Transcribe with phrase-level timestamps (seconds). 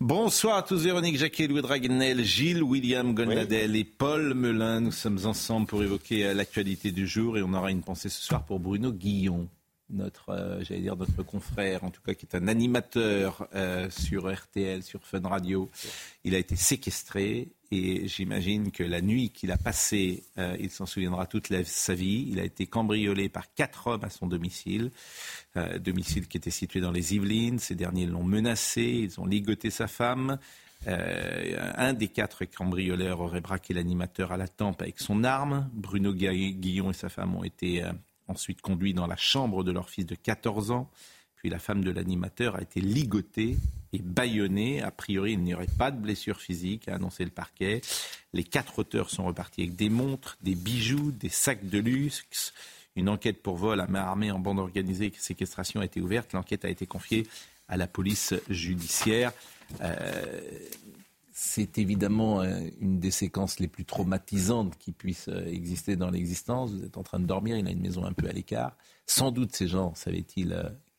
[0.00, 4.82] Bonsoir à tous, Véronique Jacquet, Louis Dragnel, Gilles, William Gonadel et Paul Melun.
[4.82, 8.22] Nous sommes ensemble pour évoquer euh, l'actualité du jour et on aura une pensée ce
[8.22, 9.48] soir pour Bruno Guillon,
[9.88, 14.30] notre, euh, j'allais dire notre confrère, en tout cas qui est un animateur euh, sur
[14.30, 15.70] RTL, sur Fun Radio.
[16.24, 20.24] Il a été séquestré et j'imagine que la nuit qu'il a passée,
[20.58, 22.26] il s'en souviendra toute sa vie.
[22.30, 24.90] Il a été cambriolé par quatre hommes à son domicile.
[25.56, 27.58] Euh, domicile qui était situé dans les Yvelines.
[27.58, 30.38] Ces derniers l'ont menacé, ils ont ligoté sa femme.
[30.86, 35.70] Euh, un des quatre cambrioleurs aurait braqué l'animateur à la tempe avec son arme.
[35.72, 37.92] Bruno Guillon et sa femme ont été euh,
[38.28, 40.90] ensuite conduits dans la chambre de leur fils de 14 ans.
[41.48, 43.56] La femme de l'animateur a été ligotée
[43.92, 44.82] et bâillonnée.
[44.82, 47.80] A priori, il n'y aurait pas de blessure physique, a annoncé le parquet.
[48.32, 52.52] Les quatre auteurs sont repartis avec des montres, des bijoux, des sacs de luxe.
[52.96, 56.32] Une enquête pour vol à main armée en bande organisée et séquestration a été ouverte.
[56.32, 57.26] L'enquête a été confiée
[57.68, 59.32] à la police judiciaire.
[59.82, 60.40] Euh,
[61.32, 66.72] c'est évidemment euh, une des séquences les plus traumatisantes qui puissent euh, exister dans l'existence.
[66.72, 68.74] Vous êtes en train de dormir, il a une maison un peu à l'écart.
[69.06, 70.54] Sans doute ces gens savaient-ils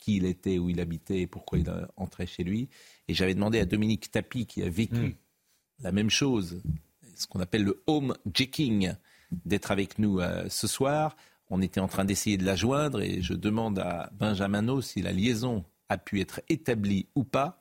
[0.08, 2.70] qui il était, où il habitait et pourquoi il entrait chez lui.
[3.10, 5.16] Et j'avais demandé à Dominique Tapi, qui a vécu hmm.
[5.84, 6.62] la même chose,
[7.14, 8.94] ce qu'on appelle le home jacking,
[9.44, 11.18] d'être avec nous ce soir.
[11.50, 15.12] On était en train d'essayer de la joindre et je demande à Benjamin si la
[15.12, 17.60] liaison a pu être établie ou pas.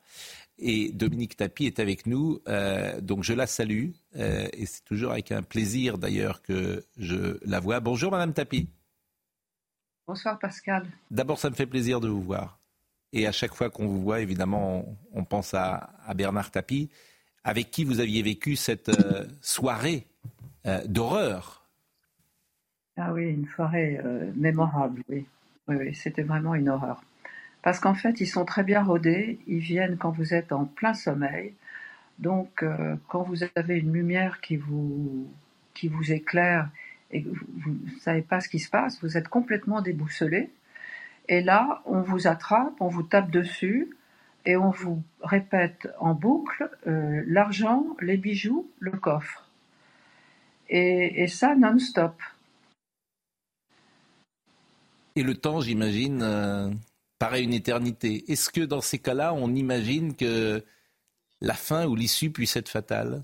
[0.57, 3.89] Et Dominique Tapie est avec nous, euh, donc je la salue.
[4.15, 7.81] Euh, et c'est toujours avec un plaisir d'ailleurs que je la vois.
[7.81, 8.69] Bonjour Madame Tapie.
[10.07, 10.87] Bonsoir Pascal.
[11.11, 12.59] D'abord, ça me fait plaisir de vous voir.
[13.13, 16.89] Et à chaque fois qu'on vous voit, évidemment, on, pense à, Bernard Tapie,
[17.43, 20.07] avec qui vous aviez vécu cette euh, soirée
[20.85, 21.67] d'horreur
[22.97, 25.25] ah oui, une soirée euh, mémorable, oui.
[25.67, 27.03] Oui, oui c'était vraiment une horreur.
[27.61, 30.93] Parce qu'en fait, ils sont très bien rodés, ils viennent quand vous êtes en plein
[30.93, 31.53] sommeil.
[32.17, 35.27] Donc, euh, quand vous avez une lumière qui vous,
[35.75, 36.69] qui vous éclaire
[37.11, 40.49] et vous ne savez pas ce qui se passe, vous êtes complètement déboussolé.
[41.29, 43.89] Et là, on vous attrape, on vous tape dessus
[44.45, 49.49] et on vous répète en boucle euh, l'argent, les bijoux, le coffre.
[50.69, 52.21] Et, ça non-stop.
[55.15, 56.69] Et le temps, j'imagine, euh,
[57.19, 58.29] paraît une éternité.
[58.31, 60.63] Est-ce que dans ces cas-là, on imagine que
[61.41, 63.21] la fin ou l'issue puisse être fatale?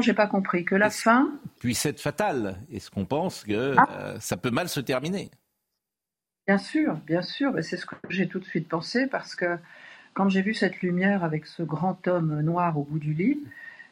[0.00, 2.56] J'ai pas compris que la fin puisse être fatale.
[2.70, 3.88] Est-ce qu'on pense que ah.
[3.92, 5.30] euh, ça peut mal se terminer?
[6.46, 7.52] Bien sûr, bien sûr.
[7.62, 9.58] C'est ce que j'ai tout de suite pensé parce que
[10.12, 13.40] quand j'ai vu cette lumière avec ce grand homme noir au bout du lit,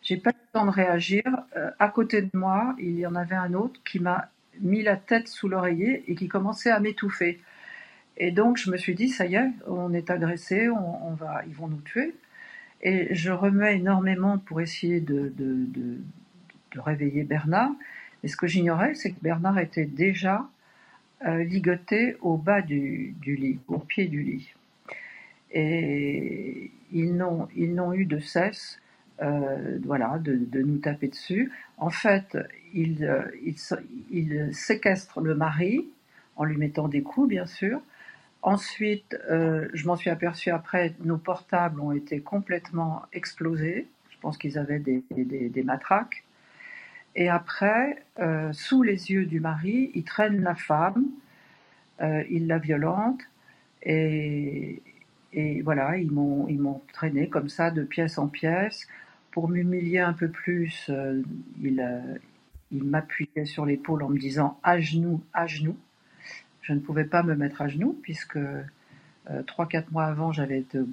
[0.03, 1.23] j'ai pas eu le temps de réagir.
[1.57, 4.29] Euh, à côté de moi, il y en avait un autre qui m'a
[4.61, 7.41] mis la tête sous l'oreiller et qui commençait à m'étouffer.
[8.17, 11.55] Et donc je me suis dit, ça y est, on est agressé, on, va, ils
[11.55, 12.15] vont nous tuer.
[12.83, 17.71] Et je remets énormément pour essayer de, de, de, réveiller Bernard.
[18.25, 20.49] Et ce que j'ignorais, c'est que Bernard était déjà
[21.27, 24.55] euh, ligoté au bas du, du, lit, au pied du lit.
[25.53, 28.81] Et ils n'ont, ils eu de cesse
[29.23, 31.53] euh, voilà, de, de, nous taper dessus.
[31.77, 32.37] En fait,
[32.75, 33.23] il, euh,
[34.11, 35.87] il, séquestre le mari
[36.37, 37.81] en lui mettant des coups, bien sûr.
[38.43, 43.87] Ensuite, euh, je m'en suis aperçu après, nos portables ont été complètement explosés.
[44.11, 46.25] Je pense qu'ils avaient des, des, matraques.
[47.15, 51.07] Et après, euh, sous les yeux du mari, il traîne la femme,
[52.31, 53.21] il la violente,
[53.85, 54.83] et,
[55.33, 58.89] et voilà, ils m'ont, ils m'ont traîné comme ça de pièce en pièce.
[59.31, 60.91] Pour m'humilier un peu plus,
[61.63, 61.81] il,
[62.73, 65.77] il m'appuyait sur l'épaule en me disant à genoux, à genoux.
[66.63, 70.61] Je ne pouvais pas me mettre à genoux puisque euh, trois, quatre mois avant, j'avais
[70.61, 70.87] été euh,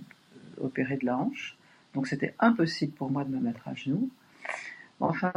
[0.59, 1.57] opéré de la hanche.
[1.93, 4.09] Donc c'était impossible pour moi de me mettre à genoux.
[4.99, 5.31] Enfin,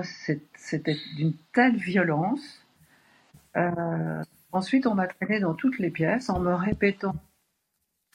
[0.57, 2.67] c'était d'une telle violence.
[3.57, 7.15] Euh, ensuite, on m'a traîné dans toutes les pièces en me répétant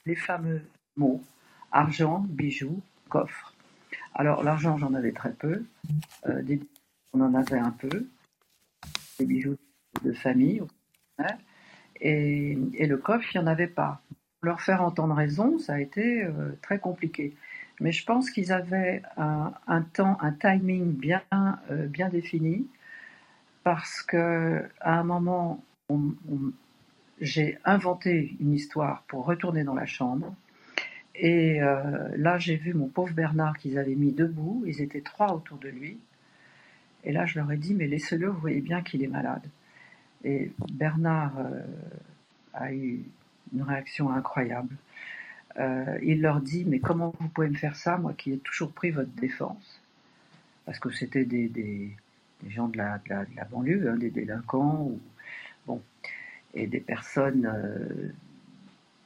[0.05, 0.61] les fameux
[0.95, 1.23] mots
[1.71, 3.53] argent, bijoux, coffre.
[4.13, 5.63] Alors l'argent, j'en avais très peu.
[7.13, 8.07] on en avait un peu
[9.19, 9.57] des bijoux
[10.03, 10.61] de famille.
[12.01, 14.01] Et, le coffre, il n'y en avait pas.
[14.41, 17.33] Leur faire entendre raison, ça a été euh, très compliqué.
[17.79, 22.67] Mais je pense qu'ils avaient un, temps, un timing bien, euh, bien défini,
[23.63, 25.63] parce que à un moment,
[27.21, 30.33] j'ai inventé une histoire pour retourner dans la chambre.
[31.15, 34.63] Et euh, là, j'ai vu mon pauvre Bernard qu'ils avaient mis debout.
[34.67, 35.99] Ils étaient trois autour de lui.
[37.03, 39.47] Et là, je leur ai dit, mais laissez-le, vous voyez bien qu'il est malade.
[40.23, 41.61] Et Bernard euh,
[42.53, 43.03] a eu
[43.53, 44.75] une réaction incroyable.
[46.01, 48.91] il leur dit Mais comment vous pouvez me faire ça, moi qui ai toujours pris
[48.91, 49.81] votre défense?
[50.65, 51.95] Parce que c'était des,
[52.49, 52.99] gens de la,
[53.49, 54.91] banlieue, hein, des délinquants,
[55.65, 55.81] bon,
[56.53, 58.13] et des personnes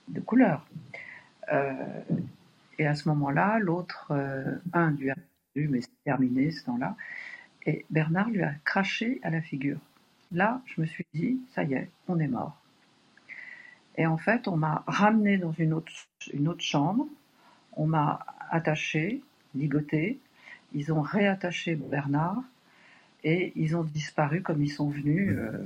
[0.08, 0.68] de couleur.
[2.80, 4.12] et à ce moment-là, l'autre,
[4.74, 5.16] un lui a
[5.56, 6.96] mais c'est terminé ce temps-là.
[7.66, 9.80] Et Bernard lui a craché à la figure.
[10.32, 12.58] Là, je me suis dit, ça y est, on est mort.
[13.98, 15.92] Et en fait, on m'a ramené dans une autre,
[16.34, 17.06] une autre chambre,
[17.74, 19.22] on m'a attaché,
[19.54, 20.20] ligoté,
[20.74, 22.42] ils ont réattaché Bernard
[23.24, 25.36] et ils ont disparu comme ils sont venus.
[25.38, 25.58] Euh,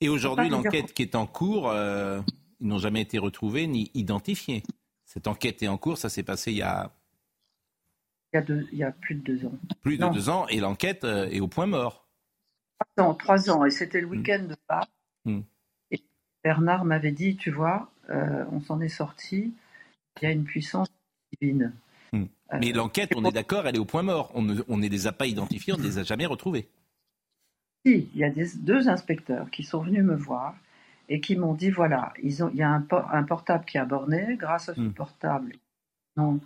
[0.00, 2.20] et aujourd'hui, l'enquête qui est en cours, euh,
[2.60, 4.62] ils n'ont jamais été retrouvés ni identifiés.
[5.04, 6.90] Cette enquête est en cours, ça s'est passé il y a
[8.32, 9.52] il y, a plus de deux ans.
[9.82, 12.06] Plus de deux ans et l'enquête euh, est au point mort.
[12.80, 13.64] Trois ans, trois ans.
[13.64, 14.10] Et c'était le hmm.
[14.10, 14.88] week-end de Pâques.
[15.24, 15.40] Hmm.
[15.90, 16.02] Et
[16.42, 19.52] Bernard m'avait dit, tu vois, euh, on s'en est sorti,
[20.20, 20.88] il y a une puissance
[21.40, 21.72] divine.
[22.12, 22.24] Hmm.
[22.52, 24.30] Euh, Mais l'enquête, on est d'accord, elle est au point mort.
[24.34, 26.68] On ne, on ne les a pas identifiés, on ne les a jamais retrouvés.
[27.84, 30.54] Si, il y a des, deux inspecteurs qui sont venus me voir
[31.08, 33.84] et qui m'ont dit, voilà, ils ont, il y a un, un portable qui a
[33.84, 35.54] borné, grâce à ce portable,
[36.16, 36.40] non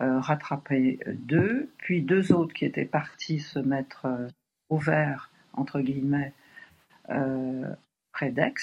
[0.00, 4.28] euh, rattrapé deux, puis deux autres qui étaient partis se mettre euh,
[4.68, 6.32] au vert, entre guillemets,
[7.10, 7.74] euh,
[8.12, 8.54] près d'Aix.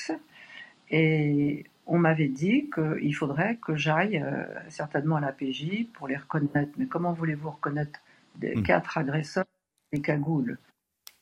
[0.89, 4.23] Et on m'avait dit qu'il faudrait que j'aille
[4.69, 6.71] certainement à la PJ pour les reconnaître.
[6.77, 7.99] Mais comment voulez-vous reconnaître
[8.35, 8.63] des hmm.
[8.63, 9.45] quatre agresseurs
[9.91, 10.57] des cagoules?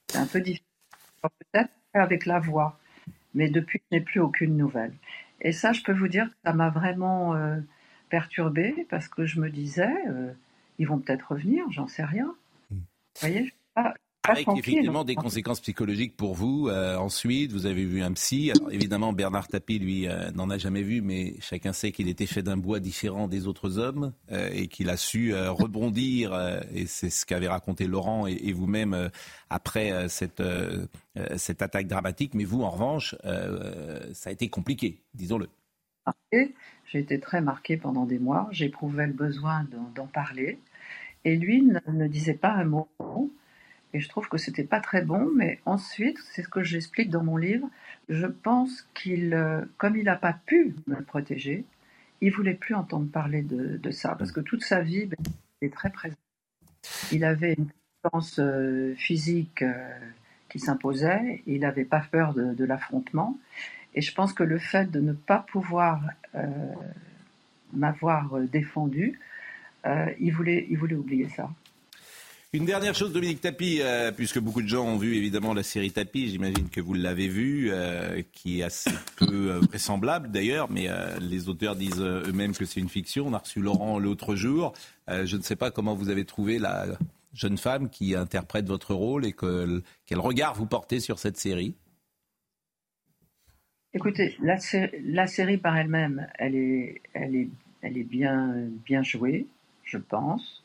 [0.07, 0.65] C'est un peu difficile.
[1.21, 2.79] Peut-être avec la voix,
[3.33, 4.93] mais depuis, je n'ai plus aucune nouvelle.
[5.41, 7.35] Et ça, je peux vous dire que ça m'a vraiment
[8.09, 10.33] perturbée parce que je me disais, euh,
[10.77, 12.35] ils vont peut-être revenir, j'en sais rien.
[12.71, 12.77] Hmm.
[12.77, 13.53] Vous voyez,
[14.31, 16.67] avec effectivement des conséquences psychologiques pour vous.
[16.67, 18.51] Euh, ensuite, vous avez vu un psy.
[18.51, 22.25] Alors, évidemment, Bernard Tapie, lui, euh, n'en a jamais vu, mais chacun sait qu'il était
[22.25, 26.33] fait d'un bois différent des autres hommes et qu'il a su rebondir.
[26.73, 29.09] et c'est ce qu'avait raconté Laurent et, vous-même
[29.49, 30.43] après cette,
[31.37, 32.33] cette attaque dramatique.
[32.33, 33.15] Mais vous, en revanche,
[34.13, 35.47] ça a été compliqué, disons-le.
[36.31, 38.47] J'ai été très marquée pendant des mois.
[38.51, 39.65] J'éprouvais le besoin
[39.95, 40.59] d'en parler.
[41.25, 42.87] Et lui ne, disait pas un mot.
[43.93, 45.29] Et je trouve que c'était pas très bon.
[45.35, 47.67] Mais ensuite, c'est ce que j'explique dans mon livre.
[48.07, 51.65] Je pense qu'il, euh, comme il n'a pas pu me protéger,
[52.21, 54.15] il voulait plus entendre parler de, ça.
[54.15, 55.17] Parce que toute sa vie, ben,
[55.61, 56.15] il est très présent.
[57.11, 59.73] Il avait une puissance euh, physique euh,
[60.49, 61.41] qui s'imposait.
[61.47, 63.37] Il n'avait pas peur de l'affrontement.
[63.95, 66.01] Et je pense que le fait de ne pas pouvoir
[67.73, 69.19] m'avoir défendu,
[70.19, 71.49] il, voulait, il voulait oublier ça.
[72.51, 75.91] Une dernière chose, Dominique Tapie, euh, puisque beaucoup de gens ont vu évidemment la série
[75.91, 77.71] Tapie, j'imagine que vous l'avez vue,
[78.31, 80.87] qui est assez peu vraisemblable d'ailleurs, mais
[81.21, 83.27] les auteurs disent eux-mêmes que c'est une fiction.
[83.27, 84.73] On a reçu Laurent l'autre jour.
[85.07, 86.87] je ne sais pas comment vous avez trouvé la
[87.33, 91.75] jeune femme qui interprète votre rôle et quel regard vous portez sur cette série.
[93.93, 97.01] Écoutez, la, série par elle-même, elle est,
[97.83, 99.47] bien jouée,
[99.83, 100.63] je pense.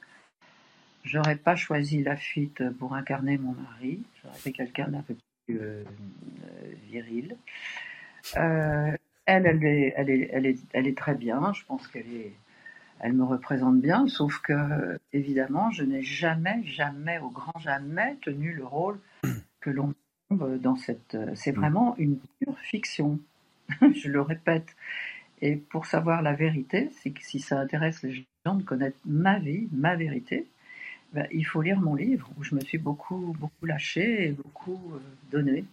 [1.04, 4.02] J'aurais pas choisi Lafitte pour incarner mon mari.
[4.22, 5.14] J'aurais fait quelqu'un d'un peu
[5.46, 5.84] plus euh,
[6.90, 7.36] viril.
[8.36, 8.96] Euh,
[9.26, 11.52] elle, elle est, très bien.
[11.52, 14.06] Je pense qu'elle me représente bien.
[14.08, 18.98] Sauf que, évidemment, je n'ai jamais, jamais, au grand jamais, tenu le rôle
[19.60, 19.94] que l'on
[20.30, 21.16] dans cette.
[21.34, 23.20] C'est vraiment une pure fiction.
[23.94, 24.74] Je le répète.
[25.42, 29.38] Et pour savoir la vérité, c'est que si ça intéresse les gens de connaître ma
[29.38, 30.46] vie, ma vérité,
[31.14, 34.80] ben, il faut lire mon livre où je me suis beaucoup, beaucoup lâché et beaucoup
[34.94, 34.98] euh,
[35.30, 35.64] donné.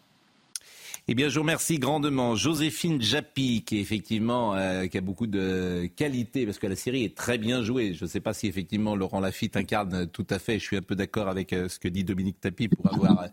[1.07, 2.35] Eh bien, je vous remercie grandement.
[2.35, 7.15] Joséphine Japy, qui effectivement euh, qui a beaucoup de qualité, parce que la série est
[7.17, 7.93] très bien jouée.
[7.93, 10.59] Je ne sais pas si effectivement Laurent Lafitte incarne tout à fait.
[10.59, 13.27] Je suis un peu d'accord avec ce que dit Dominique Tapie pour avoir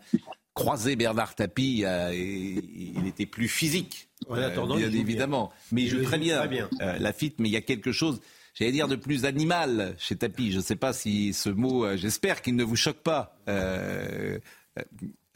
[0.59, 5.51] croisé Bernard Tapie, euh, il était plus physique, euh, bien évidemment.
[5.71, 6.43] Mais il joue très bien,
[6.81, 8.19] euh, la fit, mais il y a quelque chose,
[8.59, 10.51] j'allais dire, de plus animal chez Tapie.
[10.51, 13.35] Je ne sais pas si ce mot, j'espère qu'il ne vous choque pas.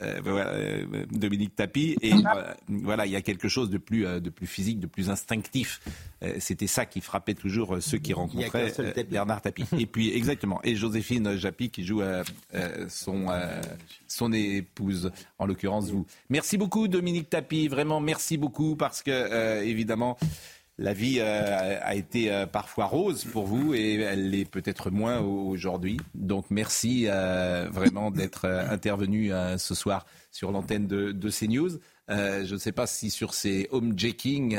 [0.01, 1.96] Euh, euh, Dominique Tapie.
[2.01, 2.18] Et euh,
[2.68, 5.82] voilà, il y a quelque chose de plus, de plus physique, de plus instinctif.
[6.39, 8.72] C'était ça qui frappait toujours ceux qui rencontraient
[9.10, 9.65] Bernard Tapie.
[9.77, 10.60] Et puis, exactement.
[10.63, 12.01] Et Joséphine Japy qui joue
[12.88, 13.27] son,
[14.08, 16.06] son épouse, en l'occurrence vous.
[16.30, 17.68] Merci beaucoup, Dominique Tapie.
[17.68, 20.18] Vraiment, merci beaucoup parce que, évidemment,
[20.77, 25.20] la vie euh, a été euh, parfois rose pour vous et elle l'est peut-être moins
[25.20, 25.98] aujourd'hui.
[26.15, 31.80] Donc merci euh, vraiment d'être intervenu ce soir sur l'antenne de, de, CNews.
[32.10, 34.58] je ne sais pas si sur ces home-jacking,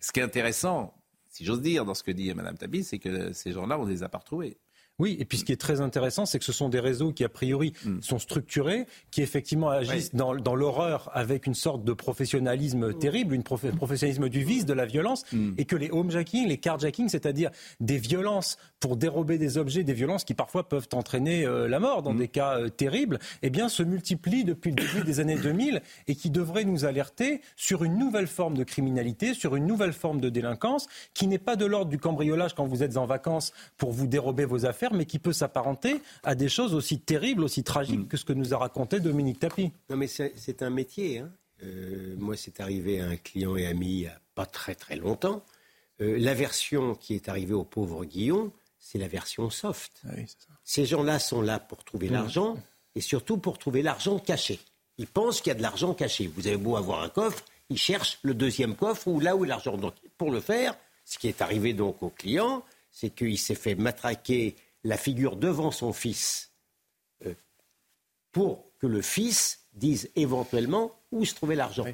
[0.00, 0.94] ce qui est intéressant,
[1.28, 3.90] si j'ose dire, dans ce que dit Mme Tabi, c'est que ces gens-là, on ne
[3.90, 4.58] les a pas retrouvés.
[5.02, 7.24] Oui, et puis ce qui est très intéressant, c'est que ce sont des réseaux qui,
[7.24, 8.02] a priori, mm.
[8.02, 12.98] sont structurés, qui effectivement agissent dans, l'horreur avec une sorte de professionnalisme mm.
[13.00, 15.54] terrible, une professionnalisme du vice, de la violence, mm.
[15.58, 20.22] et que les homejacking, les carjacking, c'est-à-dire des violences pour dérober des objets, des violences
[20.22, 23.82] qui parfois peuvent entraîner euh, la mort dans des cas euh, terribles, eh bien, se
[23.82, 28.28] multiplient depuis le début des années 2000 et qui devraient nous alerter sur une nouvelle
[28.28, 31.98] forme de criminalité, sur une nouvelle forme de délinquance, qui n'est pas de l'ordre du
[31.98, 36.00] cambriolage quand vous êtes en vacances pour vous dérober vos affaires mais qui peut s'apparenter
[36.22, 38.08] à des choses aussi terribles, aussi tragiques mm.
[38.08, 39.72] que ce que nous a raconté Dominique Tapie.
[39.90, 41.18] Non, mais c'est un métier.
[41.18, 41.30] Hein.
[41.64, 44.96] Euh, moi, c'est arrivé à un client et ami il n'y a pas très très
[44.96, 45.44] longtemps.
[46.00, 50.02] Euh, la version qui est arrivée au pauvre Guillaume, c'est la version soft.
[50.08, 50.12] Ah
[50.64, 52.12] Ces gens-là sont là pour trouver mm.
[52.12, 52.56] l'argent
[52.94, 54.58] et surtout pour trouver l'argent caché.
[54.98, 56.26] Ils pensent qu'il y a de l'argent caché.
[56.26, 59.76] Vous avez beau avoir un coffre, ils cherchent le deuxième coffre ou là où l'argent.
[59.76, 63.74] Donc, pour le faire, ce qui est arrivé donc au client, c'est qu'il s'est fait
[63.74, 66.52] matraquer la figure devant son fils
[67.26, 67.34] euh,
[68.32, 71.84] pour que le fils dise éventuellement où se trouvait l'argent.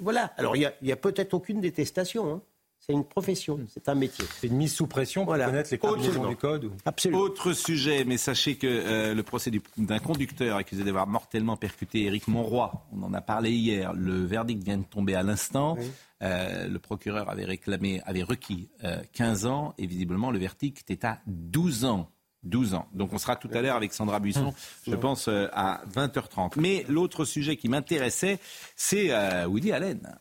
[0.00, 0.32] Voilà.
[0.36, 2.32] Alors il n'y a, peut-être aucune détestation.
[2.32, 2.42] Hein.
[2.78, 3.66] C'est une profession, hmm.
[3.68, 4.24] c'est un métier.
[4.40, 6.70] C'est une mise sous pression pour connaître les combinaisons du code.
[6.86, 7.20] Absolument.
[7.20, 12.26] Autre sujet, mais sachez que euh, le procès d'un conducteur accusé d'avoir mortellement percuté Éric
[12.26, 15.76] Monroy, on en a parlé hier, le verdict vient de tomber à l'instant.
[16.22, 18.70] Euh, le procureur avait réclamé, avait requis
[19.12, 22.10] 15 ans et visiblement le verdict est à 12 ans.
[22.42, 22.86] 12 ans.
[22.92, 24.54] Donc on sera tout à l'heure avec Sandra Buisson, hum.
[24.86, 26.52] je pense, euh, à 20h30.
[26.56, 28.38] Mais l'autre sujet qui m'intéressait,
[28.76, 30.18] c'est euh, Woody Allen.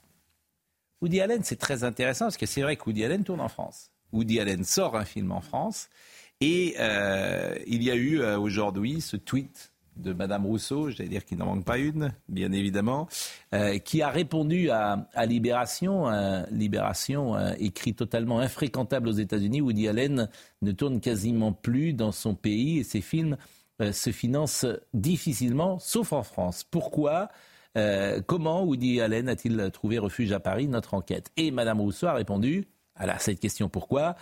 [1.01, 3.91] Woody Allen, c'est très intéressant parce que c'est vrai que Woody Allen tourne en France.
[4.11, 5.89] Woody Allen sort un film en France
[6.41, 11.37] et euh, il y a eu aujourd'hui ce tweet de Madame Rousseau, j'allais dire qu'il
[11.37, 13.07] n'en manque pas une, bien évidemment,
[13.53, 16.05] euh, qui a répondu à, Libération,
[16.51, 19.61] Libération écrit totalement infréquentable aux États-Unis.
[19.61, 20.29] Woody Allen
[20.61, 23.37] ne tourne quasiment plus dans son pays et ses films
[23.81, 26.63] euh, se financent difficilement, sauf en France.
[26.63, 27.29] Pourquoi
[27.77, 30.67] euh, Comment Woody Allen a-t-il trouvé refuge à Paris?
[30.67, 31.31] Notre enquête.
[31.37, 34.15] Et Madame Rousseau a répondu à cette question pourquoi?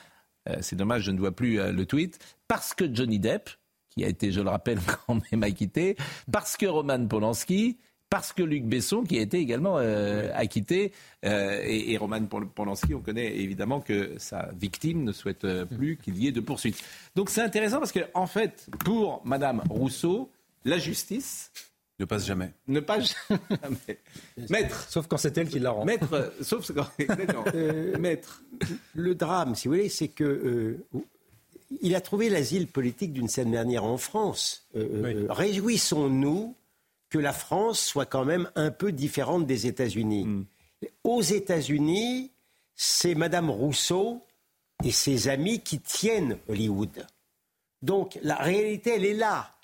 [0.62, 2.20] C'est dommage, je ne vois plus le tweet.
[2.48, 3.50] Parce que Johnny Depp,
[3.98, 5.98] qui a été, je le rappelle, quand même acquitté,
[6.32, 7.78] parce que Roman Polanski,
[8.10, 10.94] parce que Luc Besson, qui a été également euh, acquitté,
[11.26, 16.18] euh, et, Roman Polanski, on connaît évidemment que sa victime ne souhaite euh, plus qu'il
[16.18, 16.82] y ait de poursuites.
[17.16, 20.32] Donc c'est intéressant parce que, en fait, pour Madame Rousseau,
[20.64, 21.52] la justice
[22.00, 22.54] ne passe jamais.
[22.68, 24.00] Ne passe jamais.
[24.50, 24.86] Maître.
[24.90, 25.84] Sauf quand c'est elle qui la rend.
[25.84, 26.32] Maître.
[26.42, 26.88] Sauf quand.
[28.00, 28.44] Maître.
[28.94, 30.80] Le drame, si vous voulez, c'est que
[31.82, 34.68] il a trouvé l'asile politique d'une certaine manière en France.
[34.76, 36.56] Euh, euh, réjouissons-nous
[37.10, 40.26] que la France soit quand même un peu différente des États-Unis.
[40.26, 40.46] Hmm.
[41.04, 42.32] Aux États-Unis,
[42.76, 44.22] c'est Madame Rousseau
[44.84, 47.08] et ses amis qui tiennent Hollywood.
[47.82, 49.56] Donc la réalité, elle est là.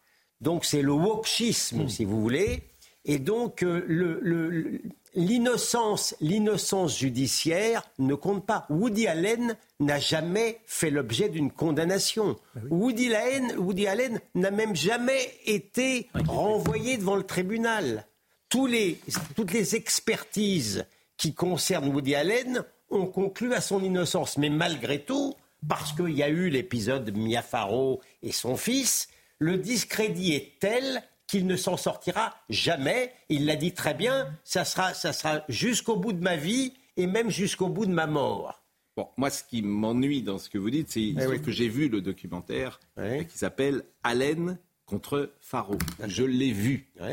[0.42, 1.90] Donc c'est le wokisme, hmm.
[1.90, 2.64] si vous voulez.
[3.06, 4.82] Et donc euh, le,
[5.14, 8.66] l'innocence, l'innocence judiciaire ne compte pas.
[8.70, 12.38] Woody Allen n'a jamais fait l'objet d'une condamnation.
[12.56, 18.06] Ah Woody Allen, Woody Allen n'a même jamais été renvoyé devant le tribunal.
[18.50, 20.86] toutes les expertises
[21.18, 24.38] qui concernent Woody Allen ont conclu à son innocence.
[24.38, 25.36] Mais malgré tout,
[25.68, 29.08] parce qu'il y a eu l'épisode Mia Farrow et son fils,
[29.40, 33.12] le discrédit est tel qu'il ne s'en sortira jamais.
[33.28, 37.08] Il l'a dit très bien, ça sera, ça sera jusqu'au bout de ma vie et
[37.08, 38.62] même jusqu'au bout de ma mort.
[38.96, 41.90] Bon, moi, ce qui m'ennuie dans ce que vous dites, c'est eh que j'ai vu
[41.90, 45.76] le documentaire qui s'appelle Allen contre Faro.
[46.06, 46.92] Je l'ai vu.
[47.00, 47.08] Bah,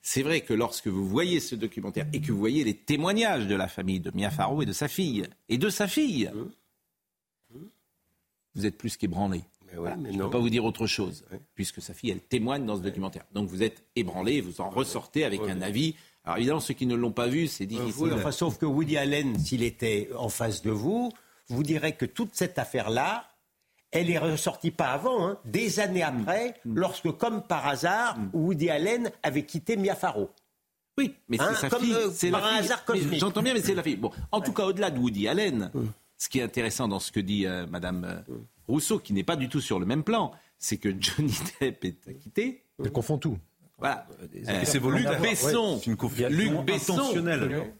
[0.00, 3.56] c'est vrai que lorsque vous voyez ce documentaire et que vous voyez les témoignages de
[3.56, 6.30] la famille de Mia Faro et de sa fille, et de sa fille,
[7.52, 7.56] mmh.
[8.54, 9.42] vous êtes plus qu'ébranlé
[9.72, 11.24] je ne peux pas vous dire autre chose,
[11.54, 13.24] puisque sa fille, elle témoigne dans ce documentaire.
[13.32, 15.94] Donc vous êtes ébranlé, vous en ressortez avec un avis.
[16.24, 18.14] Alors évidemment, ceux qui ne l'ont pas vu, c'est difficile.
[18.30, 21.10] sauf que Woody Allen, s'il était en face de vous,
[21.48, 23.28] vous direz que toute cette affaire-là,
[23.90, 26.20] elle est ressortie pas avant, hein, des années mm.
[26.20, 26.74] après, mm.
[26.76, 28.30] lorsque, comme par hasard, mm.
[28.32, 30.30] Woody Allen avait quitté Mia Farrow.
[30.98, 31.94] Oui, mais c'est hein, sa fille.
[31.94, 33.96] Euh, c'est par un hasard J'entends bien, mais c'est la fille.
[33.96, 35.70] Bon, en tout cas, au-delà de Woody Allen,
[36.18, 38.34] ce qui est intéressant dans ce que dit euh, Madame euh,
[38.68, 42.08] Rousseau, qui n'est pas du tout sur le même plan, c'est que Johnny Depp est
[42.08, 42.62] acquitté.
[42.82, 43.38] Elle confond tout.
[43.78, 44.06] Voilà.
[44.22, 45.80] Euh, c'est Luc Besson.
[46.30, 47.14] Luc Besson.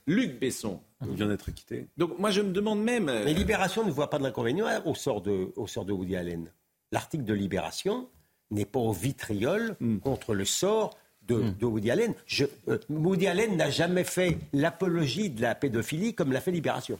[0.07, 0.81] Luc Besson.
[1.07, 1.87] Il vient d'être acquitté.
[1.97, 3.09] Donc moi je me demande même.
[3.09, 6.51] Euh, Mais Libération ne voit pas d'inconvénient au sort de, au sort de Woody Allen.
[6.91, 8.09] L'article de Libération
[8.51, 9.99] n'est pas au vitriol hmm.
[9.99, 10.97] contre le sort
[11.27, 11.65] de, hmm.
[11.65, 12.15] Woody Allen.
[12.27, 16.99] Je, euh, Woody Allen n'a jamais fait l'apologie de la pédophilie comme l'a fait Libération.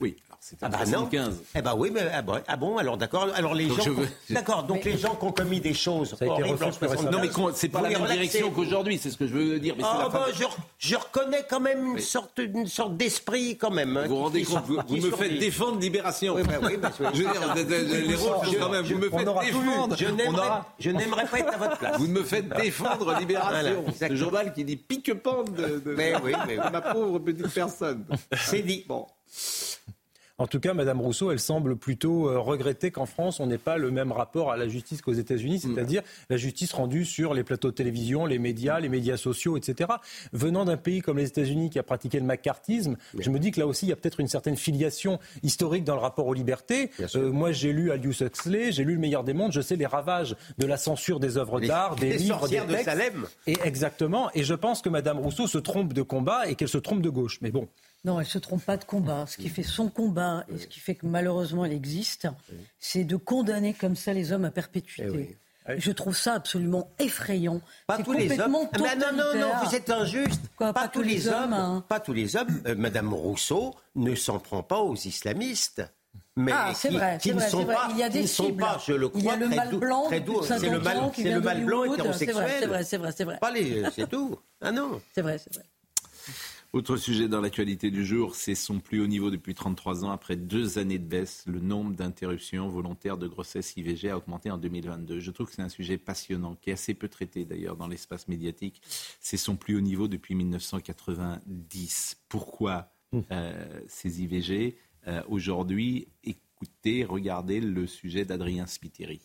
[0.00, 0.16] Oui,
[0.62, 1.42] ah bah 75.
[1.54, 3.28] Eh ben oui, mais ah bon, ah bon alors d'accord.
[3.34, 3.84] Alors les gens,
[4.30, 4.62] d'accord.
[4.62, 6.58] Donc les gens qui ont commis des choses horribles
[7.10, 9.74] Non mais c'est pas la même direction qu'aujourd'hui, c'est ce que je veux dire.
[9.76, 10.44] Mais oh, bah, je,
[10.78, 13.96] je, reconnais quand même une sorte, une sorte d'esprit quand même.
[13.96, 16.34] Hein, vous vous rendez compte Vous, me faites défendre Libération.
[16.34, 16.78] Oui, bah, oui,
[17.14, 18.84] je veux dire, les rôles quand même.
[18.84, 19.96] Vous me faites défendre.
[20.78, 21.98] Je n'aimerais pas être à votre place.
[21.98, 23.84] Vous me faites défendre Libération.
[23.98, 28.04] Ce journal qui dit pique-pente de ma pauvre petite personne.
[28.32, 28.84] C'est dit.
[28.86, 29.06] Bon.
[30.38, 33.78] En tout cas, Madame Rousseau, elle semble plutôt euh, regretter qu'en France, on n'ait pas
[33.78, 35.74] le même rapport à la justice qu'aux États-Unis, mm.
[35.74, 39.90] c'est-à-dire la justice rendue sur les plateaux de télévision, les médias, les médias sociaux, etc.
[40.34, 43.60] Venant d'un pays comme les États-Unis qui a pratiqué le macartisme, je me dis que
[43.60, 46.90] là aussi, il y a peut-être une certaine filiation historique dans le rapport aux libertés.
[47.14, 49.86] Euh, moi, j'ai lu Aldous Huxley, j'ai lu Le meilleur des mondes, je sais les
[49.86, 52.70] ravages de la censure des œuvres d'art, des livres, des textes.
[52.70, 53.26] De Salem.
[53.46, 54.30] Et exactement.
[54.34, 57.10] Et je pense que Madame Rousseau se trompe de combat et qu'elle se trompe de
[57.10, 57.38] gauche.
[57.40, 57.68] Mais bon.
[58.06, 59.26] Non, elle ne se trompe pas de combat.
[59.26, 62.28] Ce qui fait son combat et ce qui fait que malheureusement elle existe,
[62.78, 65.36] c'est de condamner comme ça les hommes à perpétuité.
[65.68, 67.60] Eh Je trouve ça absolument effrayant.
[67.88, 68.56] Pas tous les hommes.
[68.72, 70.40] Ah, non, non, non, vous êtes injuste.
[70.56, 71.52] pas, tous les, hommes.
[71.52, 71.84] Hein.
[71.88, 72.62] Pas tous les hommes.
[72.66, 75.82] Euh, Madame Rousseau ne s'en prend pas aux islamistes.
[76.36, 78.62] Mais ah, c'est vrai, qui, ne sont pas, il y a des cibles.
[78.62, 80.20] Pas, je le crois, il y a le mal blanc, C'est
[80.68, 82.46] le mal, le mal blanc hétérosexuel.
[82.60, 83.38] C'est vrai, c'est vrai, c'est vrai.
[83.94, 84.38] C'est tout.
[84.60, 85.00] Ah non.
[85.12, 85.64] C'est vrai, c'est vrai.
[86.72, 90.10] Autre sujet dans l'actualité du jour, c'est son plus haut niveau depuis 33 ans.
[90.10, 94.58] Après deux années de baisse, le nombre d'interruptions volontaires de grossesse IVG a augmenté en
[94.58, 95.20] 2022.
[95.20, 98.28] Je trouve que c'est un sujet passionnant, qui est assez peu traité d'ailleurs dans l'espace
[98.28, 98.82] médiatique.
[99.20, 102.16] C'est son plus haut niveau depuis 1990.
[102.28, 103.20] Pourquoi mmh.
[103.30, 109.20] euh, ces IVG euh, Aujourd'hui, écoutez, regardez le sujet d'Adrien Spiteri.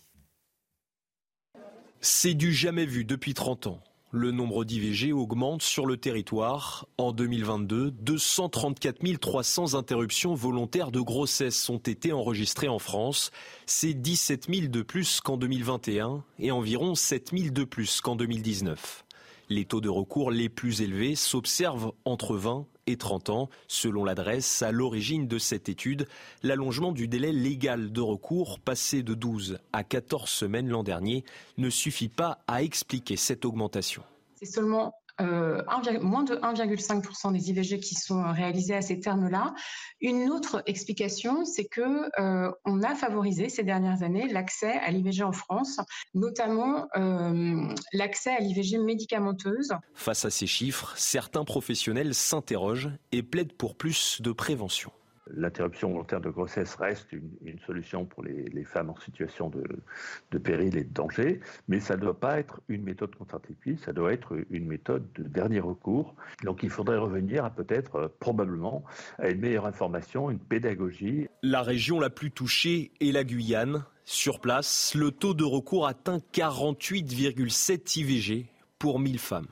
[2.00, 3.84] C'est du jamais vu depuis 30 ans.
[4.14, 6.86] Le nombre d'IVG augmente sur le territoire.
[6.98, 13.32] En 2022, 234 300 interruptions volontaires de grossesse ont été enregistrées en France.
[13.66, 19.06] C'est 17 000 de plus qu'en 2021 et environ 7 000 de plus qu'en 2019.
[19.48, 23.50] Les taux de recours les plus élevés s'observent entre 20 et 30 ans.
[23.68, 26.08] Selon l'adresse, à l'origine de cette étude,
[26.44, 31.24] l'allongement du délai légal de recours, passé de 12 à 14 semaines l'an dernier,
[31.58, 34.04] ne suffit pas à expliquer cette augmentation.
[34.36, 35.62] C'est seulement euh,
[36.02, 39.54] moins de 1,5% des IVG qui sont réalisés à ces termes-là.
[40.00, 45.24] Une autre explication, c'est que euh, on a favorisé ces dernières années l'accès à l'IVG
[45.24, 45.80] en France,
[46.14, 49.74] notamment euh, l'accès à l'IVG médicamenteuse.
[49.94, 54.92] Face à ces chiffres, certains professionnels s'interrogent et plaident pour plus de prévention
[55.30, 60.84] l'interruption volontaire de grossesse reste une, solution pour les, femmes en situation de, péril et
[60.84, 64.66] de danger, mais ça ne doit pas être une méthode contraceptive, ça doit être une
[64.66, 66.16] méthode de dernier recours.
[66.44, 68.84] Donc il faudrait revenir à peut-être, euh, probablement,
[69.20, 71.28] à une meilleure information, une pédagogie.
[71.44, 73.86] La région la plus touchée est la Guyane.
[74.04, 78.48] Sur place, le taux de recours atteint 48,7 IVG
[78.80, 79.48] pour 1000 femmes.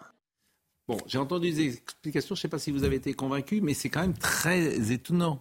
[0.87, 3.75] Bon, j'ai entendu des explications, je ne sais pas si vous avez été convaincu, mais
[3.75, 5.39] c'est quand même très étonnant.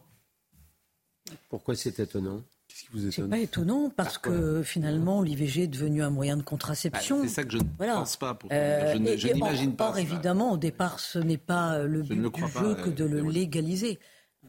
[1.48, 2.42] Pourquoi c'est étonnant?
[2.68, 3.24] Qu'est-ce qui vous étonne?
[3.24, 7.20] C'est pas étonnant parce que finalement l'IVG est devenu un moyen de contraception.
[7.20, 8.34] Ah, c'est ça que je ne pense pas.
[8.34, 8.50] Pour...
[8.52, 9.90] Euh, je, n'imagine pas.
[9.90, 13.98] Or, évidemment, au départ, ce n'est pas le but du jeu que de le légaliser.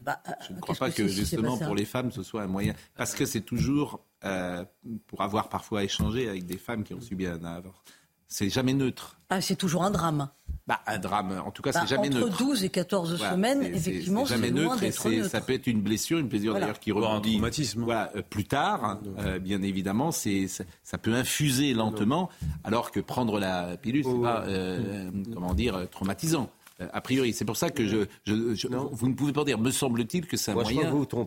[0.02, 2.74] Bah, je ne crois pas que justement pour les femmes ce soit un moyen.
[2.96, 4.64] Parce que c'est toujours euh,
[5.06, 7.74] pour avoir parfois échangé avec des femmes qui ont subi un avortement
[8.30, 9.18] c'est jamais neutre.
[9.28, 10.30] Ah, c'est toujours un drame.
[10.66, 12.28] Bah, un drame, en tout cas, c'est bah, jamais neutre.
[12.28, 15.28] Entre 12 et 14 semaines, effectivement, c'est jamais neutre, neutre.
[15.28, 17.30] Ça peut être une blessure, une blessure d'ailleurs qui rebondit.
[17.30, 17.82] Un traumatisme.
[17.82, 22.30] Voilà, euh, plus tard, euh, bien évidemment, c'est ça, peut infuser lentement,
[22.62, 26.50] alors que prendre la pilule, c'est pas, euh, comment dire, traumatisant.
[26.80, 27.32] Euh, a priori.
[27.32, 28.06] C'est pour ça que je,
[28.92, 30.90] vous ne pouvez pas dire, me semble-t-il, que c'est un moyen.
[30.90, 31.26] vous vous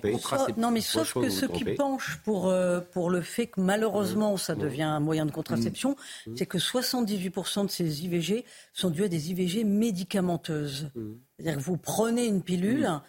[0.58, 4.56] non, mais sauf que ceux qui penchent pour, euh, pour le fait que malheureusement ça
[4.56, 5.96] devient un moyen de contraception,
[6.28, 6.32] mmh.
[6.36, 10.90] c'est que 78% de ces IVG sont dus à des IVG médicamenteuses.
[10.96, 11.12] Mmh.
[11.38, 13.02] C'est-à-dire que vous prenez une pilule, mmh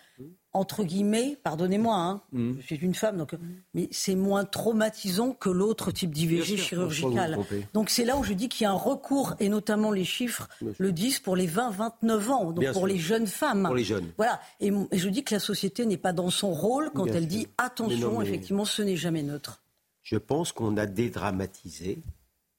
[0.55, 2.53] entre guillemets, pardonnez-moi, hein, mm.
[2.61, 3.35] je suis une femme, donc,
[3.75, 7.39] mais c'est moins traumatisant que l'autre type d'IVG chirurgical.
[7.73, 10.49] Donc c'est là où je dis qu'il y a un recours, et notamment les chiffres
[10.79, 13.65] le disent pour les 20-29 ans, donc pour les jeunes femmes.
[13.65, 14.13] Pour les jeunes.
[14.17, 14.41] Voilà.
[14.61, 18.23] Et, je dis que la société n'est pas dans son rôle quand elle dit attention,
[18.23, 19.63] effectivement, ce n'est jamais neutre.
[20.03, 21.99] Je pense qu'on a dédramatisé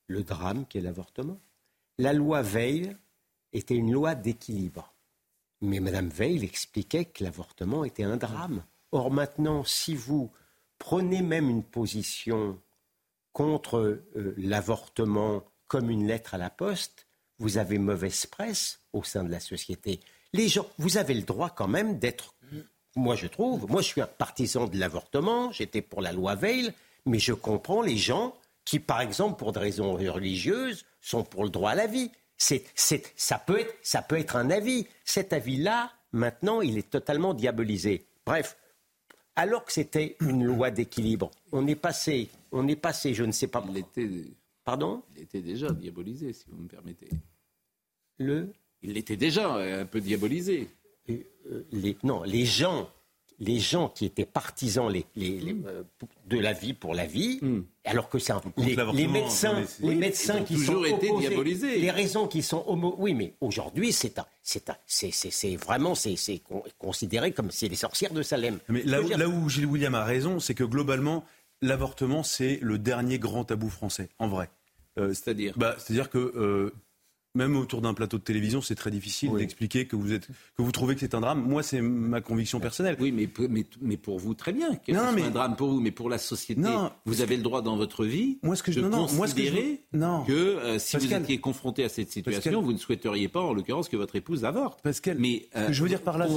[0.08, 1.40] le drame qu'est l'avortement.
[1.98, 2.96] La loi Veil
[3.54, 4.95] était une loi d'équilibre.
[5.62, 8.64] Mais Mme Veil expliquait que l'avortement était un drame.
[8.92, 10.32] Or maintenant, si vous
[10.78, 12.60] prenez même une position
[13.34, 13.80] contre
[14.16, 17.08] euh, l'avortement comme une lettre à la poste,
[17.40, 20.00] vous avez mauvaise presse au sein de la société.
[20.34, 22.36] Les gens, vous avez le droit quand même d'être
[22.96, 26.72] moi je trouve, moi je suis un partisan de l'avortement, j'étais pour la loi Veil,
[27.06, 31.50] mais je comprends les gens qui, par exemple, pour des raisons religieuses, sont pour le
[31.50, 32.10] droit à la vie.
[32.38, 32.66] C'est,
[33.16, 34.88] ça, peut être, ça peut être un avis.
[35.04, 38.06] Cet avis-là, maintenant, il est totalement diabolisé.
[38.26, 38.58] Bref,
[39.36, 43.48] alors que c'était une loi d'équilibre, on est passé, on est passé, je ne sais
[43.48, 43.64] pas.
[43.70, 44.10] Il était,
[44.66, 45.04] Pardon?
[45.16, 47.08] Il était déjà diabolisé, si vous me permettez.
[48.18, 48.52] Le?
[48.82, 50.68] Il était déjà un peu diabolisé.
[51.10, 52.90] Euh, les, non, les gens
[53.40, 55.84] les gens qui étaient partisans les, euh,
[56.28, 57.64] de la vie pour la vie, hmm.
[57.84, 61.80] alors que ça, les, les, médecins, les médecins qui toujours sont été diabolisés.
[61.80, 66.16] les raisons qui sont homo, oui, mais aujourd'hui c'est c'est c'est vraiment c'est
[66.78, 68.60] considéré comme c'est les sorcières de Salem.
[68.70, 71.26] Mais là où, là où Gilles William a raison, c'est que globalement
[71.62, 74.50] l'avortement c'est le dernier grand tabou français, en vrai.
[74.98, 76.74] Euh, c'est-à-dire bah, C'est-à-dire que euh,
[77.36, 80.72] même autour d'un plateau de télévision, c'est très difficile d'expliquer que vous êtes, que vous
[80.72, 81.42] trouvez que c'est un drame.
[81.42, 82.96] Moi, c'est ma conviction personnelle.
[83.00, 83.30] Oui, mais,
[83.82, 84.76] mais, pour vous, très bien.
[84.76, 85.24] Que non, mais...
[85.24, 88.06] un drame pour vous, mais pour la société, non, vous avez le droit dans votre
[88.06, 90.24] vie moi, ce que je, de non, moi, ce que, non.
[90.24, 93.90] que euh, si vous étiez confronté à cette situation, vous ne souhaiteriez pas, en l'occurrence,
[93.90, 94.82] que votre épouse avorte.
[94.82, 96.28] Pascal, mais ce que je veux dire par là,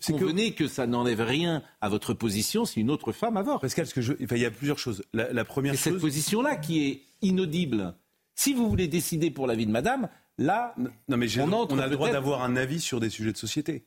[0.00, 0.50] c'est que...
[0.50, 3.60] que ça n'enlève rien à votre position si une autre femme avorte.
[3.60, 5.02] Pascal, ce que je, enfin, il y a plusieurs choses.
[5.12, 7.94] La, la première chose, cette position-là qui est inaudible.
[8.34, 10.08] Si vous voulez décider pour la vie de Madame,
[10.40, 10.74] Là,
[11.08, 13.84] non, mais on, on, a le droit d'avoir un avis sur des sujets de société.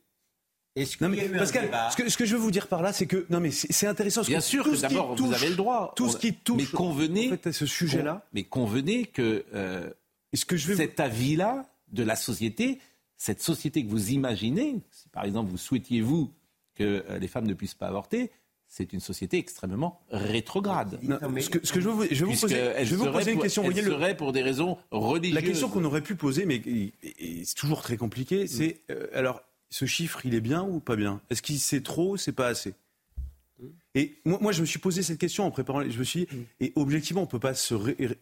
[0.75, 3.25] Est-ce que, Pascal, ce que, ce que je veux vous dire par là, c'est que
[3.31, 4.21] non, mais c'est intéressant.
[4.21, 5.93] Bien sûr que d'abord vous avez le droit.
[5.95, 8.23] Tout ce qui touche, mais convenez, en fait, à ce sujet-là.
[8.33, 9.89] Mais convenez que, euh,
[10.35, 12.79] -ce que je vais cet avis-là de la société,
[13.17, 16.31] cette société que vous imaginez, si par exemple vous souhaitiez vous
[16.75, 18.31] que euh, les femmes ne puissent pas avorter,
[18.75, 20.99] c'est une société extrêmement rétrograde.
[21.39, 23.63] ce, que, je veux, je vous poser, je vous poser une question.
[23.65, 25.36] Elle serait pour des raisons religieuses.
[25.36, 26.59] La question qu'on aurait pu poser, mais
[27.43, 31.21] c'est toujours très compliqué, c'est euh, alors ce chiffre, il est bien ou pas bien?
[31.29, 32.73] Est-ce qu'il c'est trop, c'est pas assez?
[33.95, 35.84] Et moi, moi, je me suis posé cette question en préparant.
[35.88, 36.43] Je me suis dit, mm.
[36.62, 37.75] et objectivement, on peut pas se.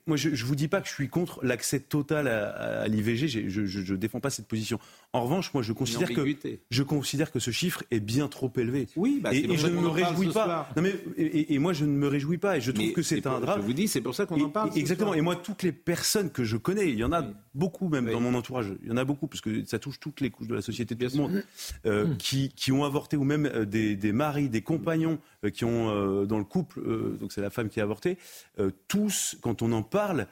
[0.06, 3.28] Moi, je, je vous dis pas que je suis contre l'accès total à, l'IVG.
[3.28, 4.80] Je, je, défends pas cette position.
[5.14, 6.26] En revanche, moi, je considère que
[6.70, 8.88] je considère que ce chiffre est bien trop élevé.
[8.98, 10.70] Oui, bah, et, je ne me réjouis pas.
[10.76, 12.58] Non, mais, et, moi, je ne me réjouis pas.
[12.58, 13.62] Et je trouve que c'est un drame.
[13.62, 14.72] Je vous dis, c'est pour ça qu'on en parle.
[14.76, 15.14] exactement.
[15.14, 18.20] Et moi, toutes les personnes que je connais, il y en a beaucoup même dans
[18.20, 18.74] mon entourage.
[18.84, 20.96] Il y en a beaucoup parce que ça touche toutes les couches de la société,
[20.96, 21.44] tout le monde,
[21.86, 22.18] euh, mm.
[22.18, 25.90] qui, qui ont avorté ou même euh, des, des maris, des compagnons euh, qui ont
[25.90, 28.18] euh, dans le couple, euh, donc c'est la femme qui a avorté,
[28.88, 30.28] tous, quand on en parle,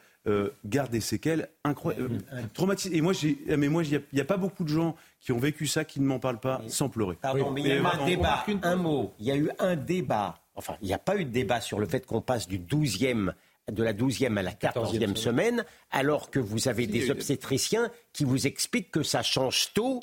[0.64, 2.18] gardent des séquelles incroyables,
[2.52, 2.94] traumatisantes.
[2.94, 3.12] Et moi,
[3.50, 6.00] ah, mais moi, il n'y a, pas beaucoup de gens qui ont vécu ça qui
[6.00, 7.16] ne m'en parlent pas sans pleurer.
[7.20, 9.12] Pardon, mais il y a eu un débat, un mot.
[9.18, 10.38] Il y a eu un débat.
[10.54, 13.32] Enfin, il n'y a pas eu de débat sur le fait qu'on passe du 12e
[13.70, 18.46] de la 12e à la 14e semaine, alors que vous avez des obstétriciens qui vous
[18.46, 20.00] expliquent que ça change tôt.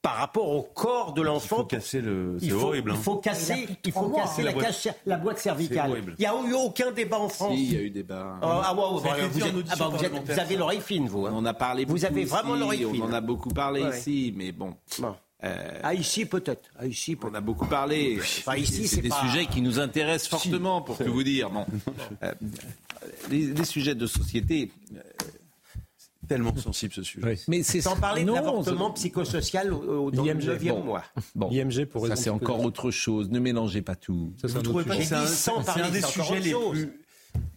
[0.00, 1.56] Par rapport au corps de l'enfant.
[1.56, 2.36] Il faut casser le.
[2.40, 2.92] C'est horrible.
[2.94, 4.52] Il faut casser, il faut casser la,
[5.06, 6.02] la, boîte cervicale.
[6.06, 7.56] Il n'y a eu aucun débat en France.
[7.56, 8.38] Si, il y a eu débat.
[8.40, 11.26] Oh, ah, wow, vous, ah bah, vous, êtes, vous, avez l'oreille fine, vous.
[11.26, 11.32] Hein.
[11.34, 13.02] On a parlé Vous avez vraiment l'oreille fine.
[13.02, 14.76] On en a beaucoup parlé ici, mais bon.
[15.44, 16.68] Euh, ah ici peut-être.
[16.76, 18.18] Ah, ici On a beaucoup parlé.
[18.18, 21.50] Enfin, ici c'est des sujets qui nous intéressent fortement pour que vous dire.
[21.50, 21.64] Bon,
[22.24, 22.32] euh,
[23.30, 25.00] les, les, sujets de société, euh,
[26.28, 27.38] tellement sensible ce sujet.
[27.48, 31.04] Mais c'est sans parler de l'avortement psychosocial au, dans IMG, le 9 mois.
[31.34, 31.50] Bon.
[31.50, 33.30] IMG pour ça c'est encore autre chose.
[33.30, 34.32] Ne mélangez pas tout.
[34.40, 36.92] Ça, Vous trouvez pas que c'est un, des sujets les plus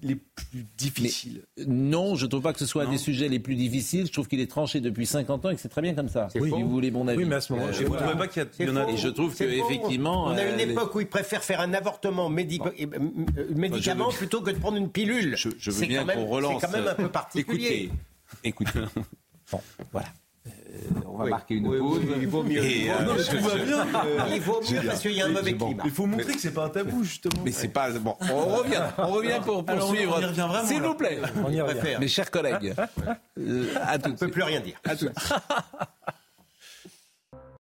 [0.04, 1.44] les plus difficiles.
[1.68, 4.08] non, je ne trouve pas que ce soit un des sujets les plus difficiles.
[4.08, 6.28] Je trouve qu'il est tranché depuis 50 ans et que c'est très bien comme ça.
[6.32, 7.20] Si vous voulez mon avis.
[7.20, 8.90] Oui, mais à ce moment, je ne trouve pas qu'il y, en a.
[8.90, 10.26] Et je trouve qu'effectivement.
[10.26, 12.96] On a une euh, époque où ils préfèrent faire un avortement euh,
[13.56, 15.36] médicament plutôt que de prendre une pilule.
[15.38, 16.62] Je, veux bien qu'on relance.
[16.62, 17.68] C'est quand même un peu particulier.
[17.68, 17.92] Écoutez,
[18.44, 18.80] Écoutez.
[19.52, 20.08] bon, voilà.
[20.48, 20.50] Euh,
[21.06, 22.02] on va marquer une pause.
[22.20, 22.64] il vaut mieux.
[22.64, 22.92] il
[24.42, 25.84] vaut mieux parce qu'il y a un mauvais climat.
[25.86, 27.44] Il faut montrer que c'est pas un tabou justement.
[27.44, 28.16] Mais c'est pas bon.
[28.22, 28.84] On revient.
[28.98, 30.20] On revient pour poursuivre.
[30.66, 31.20] S'il vous plaît.
[31.46, 31.98] On y revient.
[32.00, 32.74] Mes chers collègues.
[33.38, 34.10] Euh, à tout.
[34.10, 34.80] On ne peut plus rien dire.
[34.84, 35.10] À tout.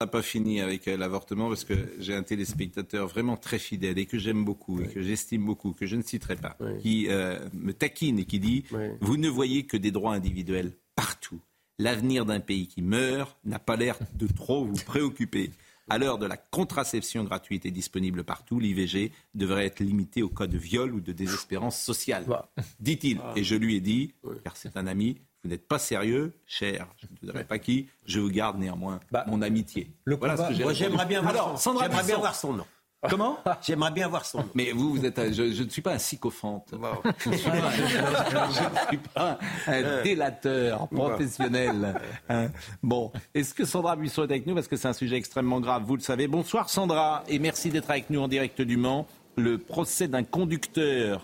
[0.04, 4.06] N'a pas fini avec euh, l'avortement parce que j'ai un téléspectateur vraiment très fidèle et
[4.06, 7.72] que j'aime beaucoup et que j'estime beaucoup, que je ne citerai pas, qui euh, me
[7.72, 8.66] taquine et qui dit
[9.00, 11.39] Vous ne voyez que des droits individuels partout.
[11.80, 15.52] L'avenir d'un pays qui meurt n'a pas l'air de trop vous préoccuper.
[15.89, 20.48] À l'heure de la contraception gratuite et disponible partout, l'IVG devrait être limité au cas
[20.48, 22.52] de viol ou de désespérance sociale, bah.
[22.82, 23.22] dit-il.
[23.24, 23.34] Ah.
[23.38, 24.13] Et je lui ai dit,
[24.44, 28.19] car c'est un ami, vous n'êtes pas sérieux, cher, je ne dirai pas qui, je
[28.19, 29.91] vous garde néanmoins bah, mon amitié.
[30.06, 32.65] voilà ce que j'aimerais bien, voir son, bien voir son nom.
[33.10, 34.49] Comment J'aimerais bien voir son nom.
[34.53, 36.73] Mais vous, vous êtes, je, ne suis pas un sycophante.
[37.19, 41.93] Je ne suis pas, un délateur professionnel.
[42.29, 42.47] Hein.
[42.82, 44.56] bon, est-ce que Sandra Buisson est avec nous?
[44.56, 46.27] Parce que c'est un sujet extrêmement grave, vous le savez.
[46.27, 49.06] Bonsoir Sandra et merci d'être avec nous en direct du Mans.
[49.36, 51.21] Le procès d'un conducteur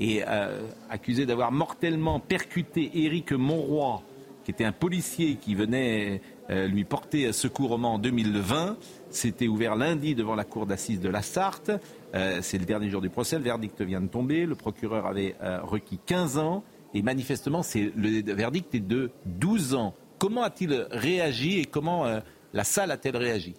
[0.00, 4.02] est euh, accusé d'avoir mortellement percuté Éric Monroy,
[4.44, 8.76] qui était un policier qui venait euh, lui porter secours au Mans en 2020.
[9.10, 11.70] C'était ouvert lundi devant la cour d'assises de la Sarthe.
[12.14, 13.36] Euh, c'est le dernier jour du procès.
[13.36, 14.46] Le verdict vient de tomber.
[14.46, 16.64] Le procureur avait requis 15 ans.
[16.92, 19.94] Et manifestement, le verdict est de 12 ans.
[20.18, 22.04] Comment a-t-il réagi et comment
[22.52, 23.54] la salle a-t-elle réagi?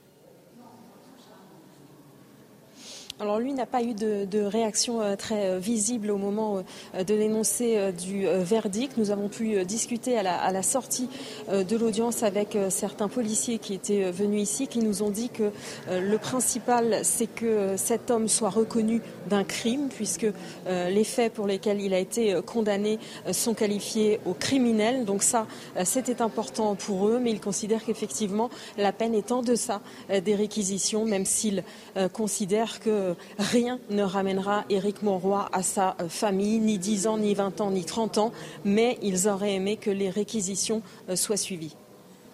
[3.22, 6.64] Alors lui n'a pas eu de, réaction euh, très euh, visible au moment
[6.96, 8.98] euh, de l'énoncé du verdict.
[8.98, 11.08] Nous avons pu discuter à la, sortie
[11.52, 15.52] de l'audience avec certains policiers qui étaient venus ici, qui nous ont dit que
[15.90, 20.28] le principal, c'est que cet homme soit reconnu d'un crime, puisque
[20.68, 23.00] les faits pour lesquels il a été condamné
[23.32, 25.06] sont qualifiés au criminel.
[25.06, 25.48] Donc ça,
[25.84, 31.06] c'était important pour eux, mais ils considèrent qu'effectivement, la peine est en deçà des réquisitions,
[31.06, 31.64] même s'ils
[32.14, 37.34] considèrent que rien ne ramènera Éric Monroy à sa euh, famille, ni 10 ans, ni
[37.34, 38.32] 20 ans, ni 30 ans,
[38.66, 41.76] mais ils auraient aimé que les réquisitions euh, soient suivies.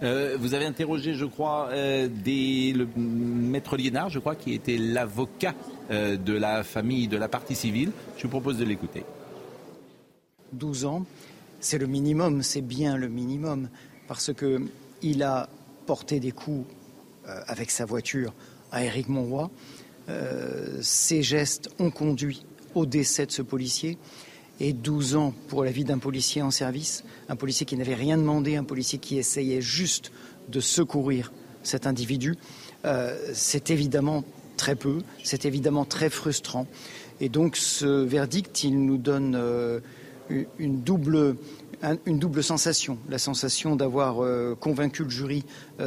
[0.03, 5.55] Euh, vous avez interrogé, je crois, le maître Liénard, je crois, qui était l'avocat
[5.89, 7.91] de la famille, de la partie civile.
[8.17, 9.05] Je vous propose de l'écouter.
[10.53, 11.05] 12 ans,
[11.59, 13.69] c'est le minimum, c'est bien le minimum,
[14.07, 15.49] parce qu'il a
[15.87, 16.67] porté des coups
[17.47, 18.33] avec sa voiture
[18.71, 19.49] à Éric Monroy.
[20.09, 23.97] Euh, ces gestes ont conduit au décès de ce policier
[24.59, 28.17] et 12 ans pour la vie d'un policier en service, un policier qui n'avait rien
[28.17, 30.11] demandé, un policier qui essayait juste
[30.49, 31.31] de secourir
[31.63, 32.35] cet individu,
[32.85, 34.23] euh, c'est évidemment
[34.55, 36.65] très peu, c'est évidemment très frustrant.
[37.19, 39.79] Et donc ce verdict, il nous donne euh,
[40.57, 41.35] une, double,
[42.05, 44.17] une double sensation, la sensation d'avoir
[44.57, 45.43] convaincu le jury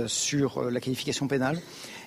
[0.06, 1.60] sur la qualification pénale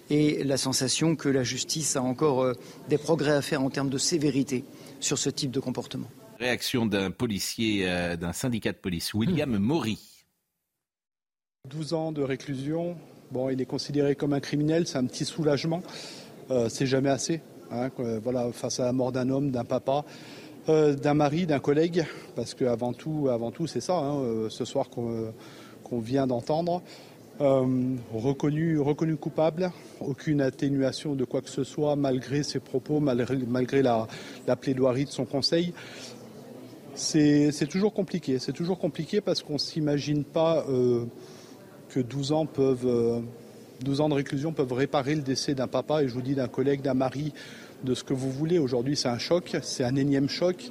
[0.09, 2.53] et la sensation que la justice a encore euh,
[2.89, 4.63] des progrès à faire en termes de sévérité
[4.99, 6.07] sur ce type de comportement.
[6.39, 9.59] Réaction d'un policier euh, d'un syndicat de police, William hmm.
[9.59, 9.99] Maury.
[11.69, 12.97] 12 ans de réclusion,
[13.31, 15.81] bon, il est considéré comme un criminel, c'est un petit soulagement,
[16.51, 17.41] euh, c'est jamais assez.
[17.71, 17.89] Hein,
[18.21, 20.05] voilà, face à la mort d'un homme, d'un papa,
[20.67, 25.99] d'un mari, d'un collègue, parce qu'avant tout, avant tout, c'est ça, hein, ce soir qu'on
[25.99, 26.83] vient d'entendre.
[27.41, 34.07] Euh, reconnu, coupable, aucune atténuation de quoi que ce soit malgré ses propos, malgré, la,
[34.55, 35.73] plaidoirie de son conseil.
[36.93, 38.37] C'est toujours compliqué.
[38.37, 41.05] C'est toujours compliqué parce qu'on ne s'imagine pas euh,
[41.89, 43.23] que 12 ans peuvent,
[43.81, 46.35] 12 euh, ans de réclusion peuvent réparer le décès d'un papa et je vous dis
[46.35, 47.33] d'un collègue, d'un mari,
[47.83, 48.59] de ce que vous voulez.
[48.59, 50.69] Aujourd'hui, c'est un choc, c'est un énième choc.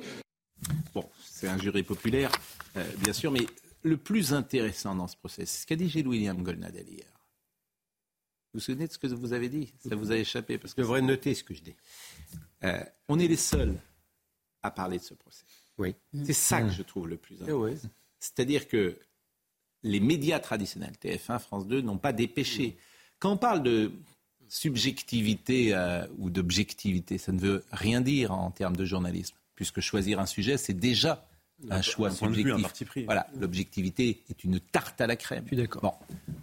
[0.95, 2.31] Bon, c'est un jury populaire,
[3.03, 3.47] bien sûr, mais
[3.83, 7.07] le plus intéressant dans ce procès, c'est ce qu'a dit Gilles William Golnadel hier.
[8.53, 9.73] Vous vous souvenez de ce que vous avez dit?
[9.89, 11.75] Ça vous a échappé parce que Je devrais noter ce que je dis.
[12.65, 13.75] Euh, on est les seuls
[14.63, 15.45] à parler de ce procès.
[15.79, 15.95] Oui.
[16.25, 17.89] C'est ça que je trouve le plus eh intéressant.
[18.21, 18.99] C'est-à-dire que
[19.83, 22.77] les médias traditionnels, TF1, France 2, n'ont pas dépêché.
[23.19, 23.91] Quand on parle de
[24.49, 30.21] subjectivité euh, ou d'objectivité, ça ne veut rien dire en termes de journalisme, puisque choisir
[30.21, 31.27] un sujet, c'est déjà
[31.71, 32.89] un choix subjectif.
[33.05, 35.45] Voilà, l'objectivité est une tarte à la crème.
[35.45, 36.01] Je suis d'accord.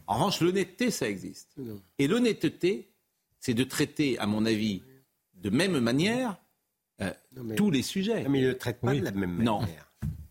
[0.08, 1.56] En revanche, l'honnêteté, ça existe.
[1.98, 2.90] Et l'honnêteté,
[3.40, 4.84] c'est de traiter, à mon avis,
[5.36, 6.38] de même manière
[7.02, 7.12] euh,
[7.56, 8.28] tous les sujets.
[8.28, 9.46] mais il ne traite pas de la même manière.
[9.46, 9.62] Non.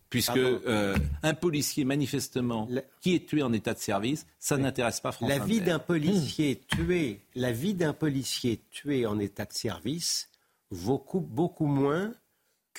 [0.09, 2.67] Puisque euh, un policier, manifestement,
[2.99, 6.61] qui est tué en état de service, ça n'intéresse pas France la vie d'un policier
[6.67, 10.29] tué, La vie d'un policier tué en état de service
[10.71, 12.11] vaut beaucoup moins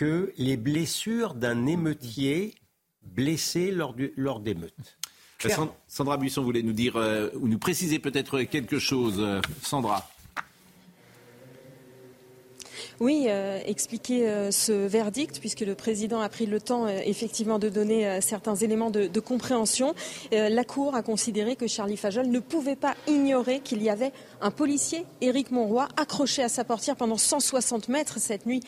[0.01, 2.55] que les blessures d'un émeutier
[3.03, 3.93] blessé lors,
[4.41, 4.97] d'émeutes.
[5.45, 9.17] Euh, Sandra Buisson voulait nous dire euh, ou nous préciser peut-être quelque chose.
[9.19, 10.09] Euh, Sandra.
[13.01, 17.59] Oui, euh, expliquer euh, ce verdict, puisque le président a pris le temps euh, effectivement
[17.59, 19.95] de donner certains éléments de, compréhension.
[20.33, 24.51] la Cour a considéré que Charlie Fajol ne pouvait pas ignorer qu'il y avait un
[24.51, 28.61] policier, Éric Monroy, accroché à sa portière pendant 160 mètres cette nuit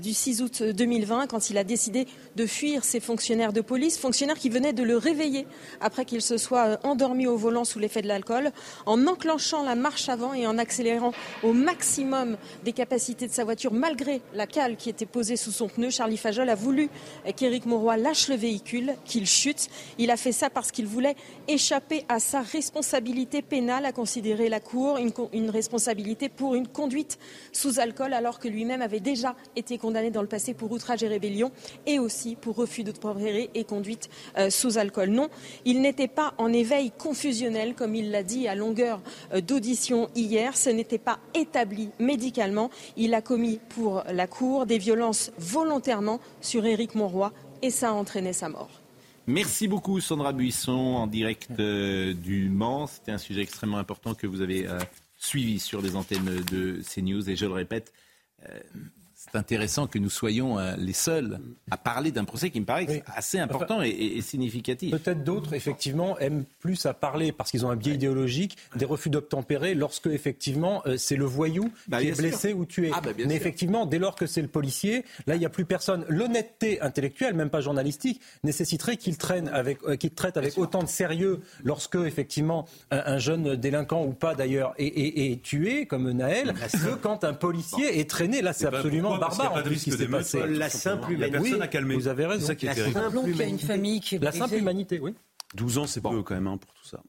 [0.00, 4.38] du 6 août 2020, quand il a décidé de fuir ses fonctionnaires de police, fonctionnaires
[4.38, 5.46] qui venaient de le réveiller
[5.80, 8.52] après qu'il se soit endormi au volant sous l'effet de l'alcool,
[8.86, 11.12] en enclenchant la marche avant et en accélérant
[11.42, 15.68] au maximum des capacités de sa voiture malgré la cale qui était posée sous son
[15.68, 16.90] pneu, Charlie Fajol a voulu
[17.36, 19.68] qu'Éric Mauroy lâche le véhicule, qu'il chute.
[19.98, 21.16] Il a fait ça parce qu'il voulait
[21.48, 24.98] échapper à sa responsabilité pénale, à considérer la Cour
[25.32, 27.18] une responsabilité pour une conduite
[27.52, 31.08] sous alcool, alors que lui-même avait déjà été condamné dans le passé pour outrage et
[31.08, 31.52] rébellion
[31.86, 35.10] et aussi pour refus d'obtempérer et conduite euh, sous alcool.
[35.10, 35.28] Non,
[35.64, 39.00] il n'était pas en éveil confusionnel, comme il l'a dit à longueur
[39.34, 40.56] euh, d'audition hier.
[40.56, 42.70] Ce n'était pas établi médicalement.
[42.96, 47.92] Il a commis pour la Cour des violences volontairement sur Éric Monroy et ça a
[47.92, 48.70] entraîné sa mort.
[49.26, 52.86] Merci beaucoup Sandra Buisson en direct euh, du Mans.
[52.86, 54.66] C'était un sujet extrêmement important que vous avez
[55.20, 57.30] suivi sur les antennes de CNews.
[57.30, 57.92] Et je le répète,
[59.20, 63.02] c'est intéressant que nous soyons euh, les seuls à parler d'un procès qui me paraît
[63.14, 64.90] assez important et, significatif.
[64.92, 69.10] Peut-être d'autres, effectivement, aiment plus à parler parce qu'ils ont un biais idéologique des refus
[69.10, 72.92] d'obtempérer lorsque, effectivement, euh, c'est le voyou bah, qui est blessé ou tué.
[72.94, 75.66] Ah, bah, Mais effectivement, dès lors que c'est le policier, là, il n'y a plus
[75.66, 76.06] personne.
[76.08, 81.40] L'honnêteté intellectuelle, même pas journalistique, nécessiterait qu'il traîne avec, euh, traite avec autant de sérieux
[81.62, 87.34] lorsque, effectivement, un, jeune délinquant ou pas d'ailleurs est, tué, comme Naël, que quand un
[87.34, 88.40] policier est traîné.
[88.40, 90.46] Là, c'est absolument barbare s'est passé.
[90.46, 91.58] La simple humanité.
[91.68, 91.92] personne.
[91.94, 92.40] Vous avez raison.
[92.40, 93.00] C'est ça qui est terrible.
[93.26, 95.14] Il y a une famille qui est La simple humanité, oui.
[95.54, 97.02] 12 ans, c'est peu quand même hein, pour tout ça.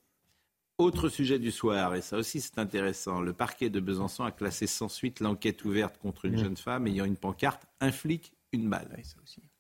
[0.78, 4.66] Autre sujet du soir, et ça aussi c'est intéressant, le parquet de Besançon a classé
[4.66, 6.44] sans suite l'enquête ouverte contre une mmh.
[6.44, 8.88] jeune femme ayant une pancarte Un flic, une balle.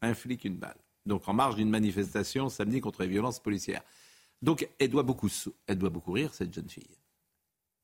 [0.01, 0.77] Un flic, une balle.
[1.05, 3.83] Donc en marge d'une manifestation samedi contre les violences policières.
[4.41, 5.29] Donc elle doit beaucoup,
[5.67, 6.97] elle doit beaucoup rire, cette jeune fille.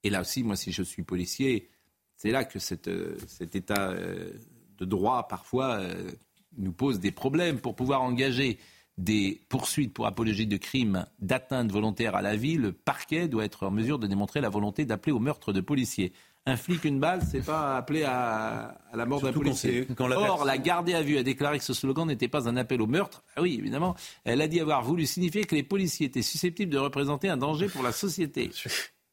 [0.04, 1.70] Et là aussi, moi si je suis policier,
[2.18, 4.32] c'est là que cette, euh, cet état euh,
[4.80, 6.12] de droit, parfois, euh,
[6.58, 8.58] nous pose des problèmes pour pouvoir engager
[8.98, 13.68] des poursuites pour apologie de crimes d'atteinte volontaire à la vie, le parquet doit être
[13.68, 16.12] en mesure de démontrer la volonté d'appeler au meurtre de policiers.
[16.48, 19.86] Un flic, une balle, c'est pas appeler à, la mort d'un policier.
[20.00, 22.88] Or, la gardée à vue a déclaré que ce slogan n'était pas un appel au
[22.88, 23.24] meurtre.
[23.36, 23.96] Ah oui, évidemment.
[24.24, 27.68] Elle a dit avoir voulu signifier que les policiers étaient susceptibles de représenter un danger
[27.68, 28.50] pour la société.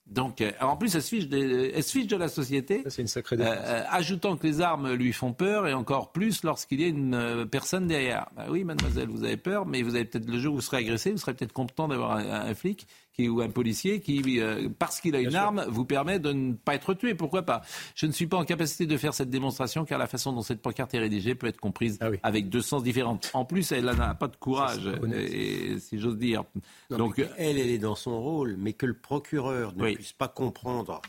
[0.07, 3.45] Donc, euh, en plus, elle se fiche de, de la société, c'est une sacrée euh,
[3.45, 7.47] euh, ajoutant que les armes lui font peur et encore plus lorsqu'il y a une
[7.51, 8.29] personne derrière.
[8.37, 10.79] Bah oui, mademoiselle, vous avez peur, mais vous avez peut-être le jour où vous serez
[10.79, 12.87] agressé, vous serez peut-être content d'avoir un flic
[13.19, 16.75] ou un policier qui, euh, parce qu'il a une arme, vous permet de ne pas
[16.75, 17.15] être tué.
[17.15, 17.63] Pourquoi pas?
[17.95, 20.61] Je ne suis pas en capacité de faire cette démonstration car la façon dont cette
[20.63, 23.21] pancarte est rédigée peut être comprise ah avec deux sens différents.
[23.33, 26.45] En plus, elle n'a pas de courage, et, si j'ose dire.
[26.91, 31.01] Donc, elle, elle est dans son rôle, mais que le procureur ne puisse pas comprendre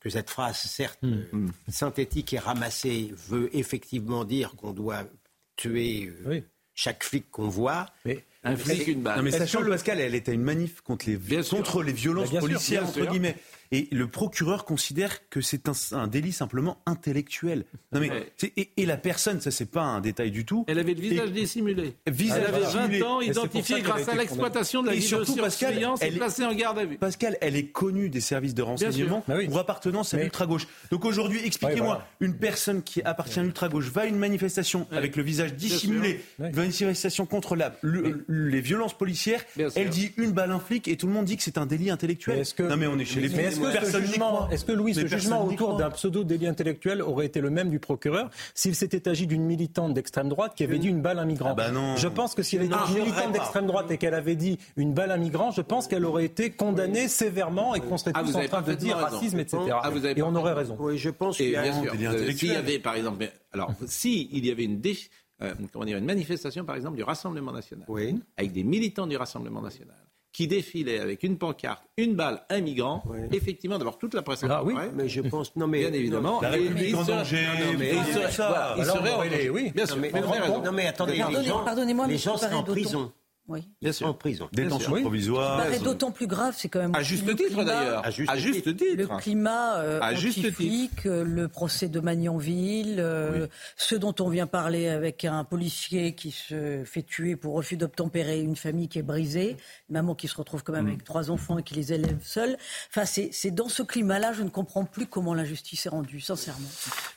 [0.00, 1.14] que, cette phrase, certes hmm.
[1.34, 5.04] euh, synthétique et ramassée, veut effectivement dire qu'on doit
[5.56, 6.40] tuer euh,
[6.74, 7.86] chaque flic qu'on voit.
[8.44, 9.16] Un flic, une balle.
[9.18, 12.30] Non mais sachant que Pascal, elle était à une manif contre les, contre les violences
[12.30, 13.36] policières, entre guillemets.
[13.72, 17.64] Et le procureur considère que c'est un, délit simplement intellectuel.
[17.92, 18.10] Non mais,
[18.56, 20.64] et, la personne, ça c'est pas un détail du tout.
[20.68, 21.96] Elle avait le visage dissimulé.
[22.06, 26.54] Visage elle avait 20 ans, identifié grâce à l'exploitation de la vidéosurveillance et placée en
[26.54, 26.98] garde à vue.
[26.98, 30.66] Pascal, elle est connue des services de renseignement bah pour appartenance à l'ultra-gauche.
[30.90, 35.22] Donc aujourd'hui, expliquez-moi, une personne qui appartient à l'ultra-gauche va à une manifestation avec le
[35.22, 40.50] visage dissimulé, va à une manifestation contre la, les violences policières, elle dit une balle,
[40.50, 42.42] un flic et tout le monde dit que c'est un délit intellectuel.
[42.58, 43.28] Non mais on est chez les
[44.50, 48.30] est-ce que, Louis, ce jugement autour d'un pseudo-délit intellectuel aurait été le même du procureur
[48.54, 51.50] s'il s'était agi d'une militante d'extrême droite qui avait dit une balle à un migrant
[51.50, 54.58] ah bah Je pense que s'il était une militante d'extrême droite et qu'elle avait dit
[54.76, 58.12] une balle à un migrant, je pense qu'elle aurait été condamnée sévèrement et qu'on serait
[58.14, 59.58] ah, tous en train de dire racisme, etc.
[59.82, 60.76] Ah, et on aurait raison.
[60.78, 61.64] Oui, je pense qu'il y a
[62.32, 64.80] S'il y avait, par exemple, alors, si il y avait une
[65.42, 67.86] euh, comment dire, une manifestation, par exemple, du Rassemblement national,
[68.36, 69.96] avec des militants du Rassemblement national,
[70.34, 74.64] qui défilait avec une pancarte, une balle, un migrant, effectivement, d'abord toute la presse ah,
[74.64, 77.78] oui, mais je pense, non mais bien évidemment, la République en danger, il
[78.32, 81.22] serait, il serait, oui, bien sûr, non mais attendez,
[81.64, 83.12] pardonnez-moi, les gens seraient en prison.
[83.46, 83.68] Oui.
[83.82, 84.06] Bien sûr.
[84.06, 84.48] En prison.
[84.52, 85.58] Détention provisoire.
[85.58, 86.94] paraît d'autant plus grave, c'est quand même.
[86.94, 88.04] À juste titre d'ailleurs.
[88.04, 88.96] À juste, titre.
[88.96, 94.88] Le climat euh, à euh, le procès de Magnanville, euh, ce dont on vient parler
[94.88, 99.56] avec un policier qui se fait tuer pour refus d'obtempérer, une famille qui est brisée,
[99.90, 100.88] une maman qui se retrouve quand même mm.
[100.88, 102.56] avec trois enfants et qui les élève seule.
[102.88, 106.68] Enfin, c'est dans ce climat-là, je ne comprends plus comment la justice est rendue, sincèrement.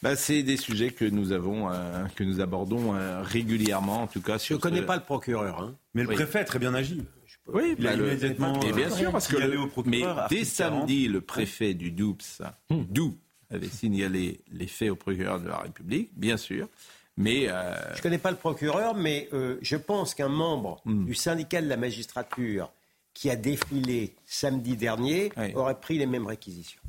[0.01, 1.69] Bah, c'est des sujets que nous avons,
[2.15, 4.37] que nous abordons régulièrement, en tout cas.
[4.37, 5.61] Sur je ne connais pas le procureur.
[5.61, 5.75] Hein.
[5.97, 7.03] Mais le préfet a très bien agi.
[7.47, 8.59] Oui, il a immédiatement.
[8.63, 9.37] Mais bien sûr, parce que
[9.85, 12.83] mais dès samedi, le préfet du DOUPS, hmm.
[12.89, 13.17] Doux,
[13.49, 16.67] avait signalé les faits au procureur de la République, bien sûr.
[17.15, 21.05] Mais euh, je ne connais pas le procureur, mais euh, je pense qu'un membre hmm.
[21.05, 22.71] du syndicat de la magistrature
[23.13, 26.81] qui a défilé samedi dernier aurait pris les mêmes réquisitions.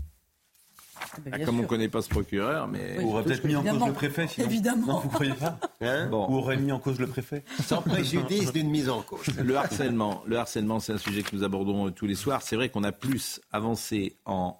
[1.30, 2.98] Ah, comme on ne connaît pas ce procureur, mais.
[3.00, 4.46] on aurait peut-être mis en cause le préfet, sinon.
[4.46, 5.00] Évidemment.
[5.00, 6.28] vous croyez pas hein bon.
[6.28, 9.26] Ou aurait mis en cause le préfet Sans préjudice d'une mise en cause.
[9.38, 12.42] Le harcèlement, le harcèlement, c'est un sujet que nous abordons tous les soirs.
[12.42, 14.56] C'est vrai qu'on a plus avancé en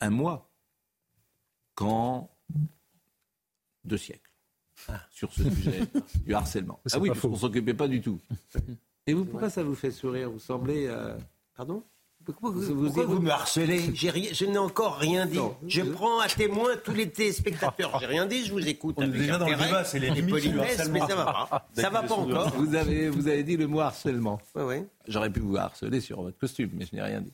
[0.00, 0.50] un mois
[1.74, 2.30] qu'en
[3.84, 4.30] deux siècles
[4.88, 5.00] ah.
[5.10, 5.82] sur ce sujet
[6.26, 6.80] du harcèlement.
[6.92, 8.20] Ah oui, parce qu'on ne s'occupait pas du tout.
[9.06, 10.86] Et vous, pourquoi ça vous fait sourire Vous semblez.
[10.86, 11.16] Euh,
[11.58, 11.82] Pardon
[12.32, 15.40] pourquoi vous, me harcelez Je n'ai encore rien dit.
[15.66, 17.98] je prends à témoin tous les téléspectateurs.
[18.00, 18.96] J'ai rien dit, je vous écoute.
[18.98, 21.68] On est déjà dans le débat, c'est les limites du mais ça va pas.
[21.72, 22.50] Ça va pas encore.
[22.50, 24.40] Vous avez, vous avez dit le mot harcèlement.
[25.06, 27.32] J'aurais pu vous harceler sur votre costume, mais je n'ai rien dit.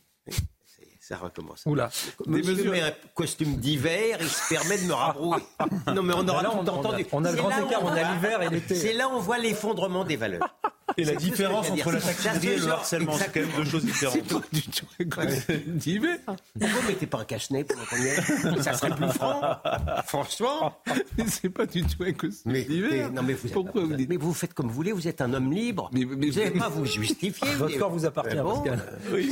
[1.07, 1.65] Ça recommence.
[1.67, 1.91] Oula.
[2.27, 5.43] Monsieur met un costume d'hiver, il se permet de me rabrouer.
[5.95, 7.05] non, mais on aura là, on, entendu.
[7.13, 8.75] On a le grand écart, on a l'hiver et l'été.
[8.75, 10.57] C'est là où on voit l'effondrement des valeurs.
[10.97, 14.15] Et la différence entre la taquinerie et le harcèlement, c'est quand même deux choses différentes.
[14.15, 16.17] C'est pas du tout d'hiver.
[16.59, 19.59] Pourquoi vous mettez pas un cache-nez qu'on y est Ça serait plus franc.
[20.07, 20.81] Franchement.
[21.27, 23.13] C'est pas du tout un costume d'hiver.
[23.13, 25.35] Non, mais vous, Pourquoi vous dites Mais vous faites comme vous voulez, vous êtes un
[25.35, 25.91] homme libre.
[25.93, 27.55] Mais, vous n'allez pas vous justifier.
[27.57, 28.83] Votre corps vous appartient, Pascal.
[29.13, 29.31] Oui.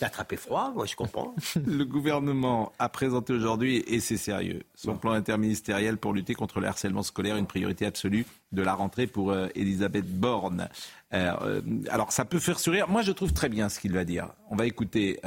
[0.00, 1.34] D'attraper froid, moi je comprends.
[1.66, 6.66] Le gouvernement a présenté aujourd'hui, et c'est sérieux, son plan interministériel pour lutter contre le
[6.66, 10.68] harcèlement scolaire, une priorité absolue de la rentrée pour euh, Elisabeth Borne.
[11.12, 11.60] Euh, euh,
[11.90, 12.88] alors ça peut faire sourire.
[12.88, 14.30] Moi je trouve très bien ce qu'il va dire.
[14.50, 15.20] On va écouter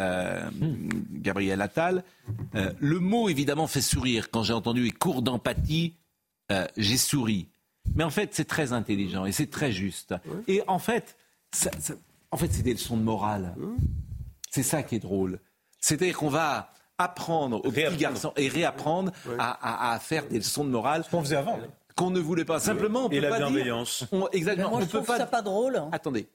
[1.12, 2.04] Gabriel Attal.
[2.54, 4.32] le mot évidemment fait sourire.
[4.32, 5.95] Quand j'ai entendu les cours d'empathie,
[6.78, 7.47] j'ai souri.
[7.95, 10.14] Mais en fait c'est très intelligent et c'est très juste.
[10.47, 11.16] Et en fait,
[12.32, 13.56] en fait c'est des leçons de morale.
[14.52, 14.56] Mmh.
[14.56, 15.39] C'est ça qui est drôle.
[15.80, 21.04] C'est-à-dire qu'on va apprendre aux petits garçons et réapprendre à, faire des leçons de morale.
[21.10, 21.60] qu'on faisait avant.
[21.95, 22.60] Qu'on ne voulait pas.
[22.60, 24.06] Simplement, on peut et la bienveillance.
[24.32, 24.72] exactement.
[24.72, 25.82] Moi, je trouve ça pas drôle.
[25.91, 26.28] Attendez.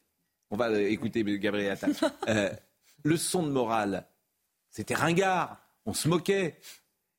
[0.50, 1.92] On va écouter Gabriel Attal.
[2.28, 2.50] euh,
[3.04, 4.06] leçon de morale.
[4.70, 5.58] C'était ringard.
[5.86, 6.58] On se moquait.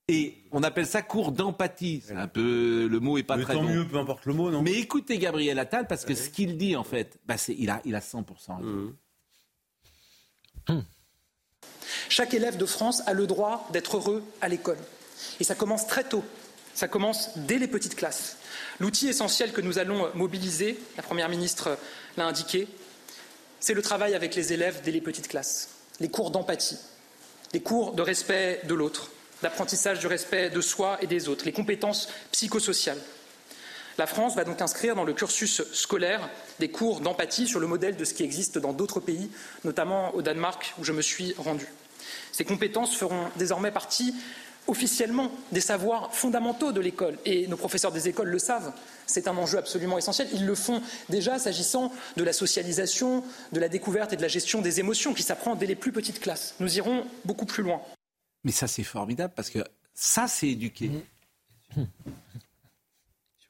[0.10, 2.02] Et on appelle ça cours d'empathie.
[2.06, 4.50] C'est un peu le mot est pas Mais très tant mieux, peu importe le mot,
[4.50, 4.62] non?
[4.62, 7.93] Mais écoutez Gabriel Attal parce que ce qu'il dit en fait, bah il a il
[7.93, 8.24] a 100
[10.68, 10.82] Hmm.
[12.09, 14.78] Chaque élève de France a le droit d'être heureux à l'école.
[15.39, 16.24] Et ça commence très tôt.
[16.74, 18.38] Ça commence dès les petites classes.
[18.80, 21.78] L'outil essentiel que nous allons mobiliser, la Première ministre
[22.18, 22.68] l'a indiqué,
[23.59, 25.70] c'est le travail avec les élèves dès les petites classes.
[25.99, 26.78] Les cours d'empathie,
[27.53, 29.09] les cours de respect de l'autre,
[29.41, 33.01] d'apprentissage du respect de soi et des autres, les compétences psychosociales.
[33.97, 36.30] La France va donc inscrire dans le cursus scolaire
[36.60, 39.30] des cours d'empathie sur le modèle de ce qui existe dans d'autres pays,
[39.64, 41.68] notamment au Danemark où je me suis rendu.
[42.32, 44.14] Ces compétences feront désormais partie
[44.68, 48.74] officiellement des savoirs fondamentaux de l'école et nos professeurs des écoles le savent.
[49.05, 50.28] C'est un enjeu absolument essentiel.
[50.34, 54.62] Ils le font déjà s'agissant de la socialisation, de la découverte et de la gestion
[54.62, 56.55] des émotions qui s'apprend dès les plus petites classes.
[56.60, 57.82] Nous irons beaucoup plus loin.
[58.43, 59.60] Mais ça, c'est formidable parce que
[59.93, 60.91] ça, c'est éduquer.
[61.76, 61.84] Mmh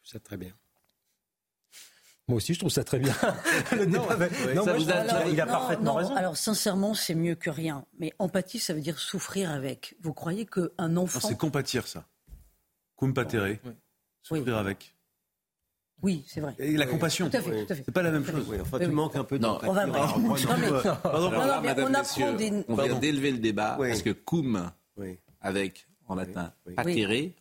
[0.04, 0.54] ça très bien.
[2.28, 3.16] Moi aussi, je trouve ça très bien.
[5.32, 6.16] il a parfaitement raison.
[6.16, 7.86] Alors, sincèrement, c'est mieux que rien.
[8.00, 9.96] Mais empathie, ça veut dire souffrir avec.
[10.02, 11.26] Vous croyez qu'un enfant.
[11.26, 12.06] C'est compatir, ça.
[12.98, 13.60] Compatere.
[14.24, 14.94] Souffrir avec.
[16.04, 16.54] Oui, c'est vrai.
[16.60, 17.30] Et la compassion.
[17.30, 17.84] Tout à fait, tout à fait.
[17.86, 18.46] C'est pas la même chose.
[18.62, 19.94] Enfin, tu manques un peu non, on va non,
[21.62, 22.64] mais, on apprend des...
[22.68, 24.72] On vient d'élever le débat parce que cum,
[25.42, 27.32] avec, en latin, patere,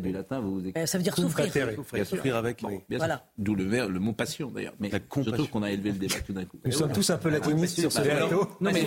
[0.00, 1.52] du latin, vous, vous euh, Ça veut dire souffrir.
[1.74, 2.62] Souffrir, souffrir avec.
[2.88, 3.24] bien voilà.
[3.38, 4.74] D'où le, le, mot passion d'ailleurs.
[4.80, 6.58] Mais je trouve qu'on a élevé le débat tout d'un coup.
[6.64, 8.48] Nous sommes tous un peu latinistes sur ce plateau.
[8.60, 8.84] Non, mais,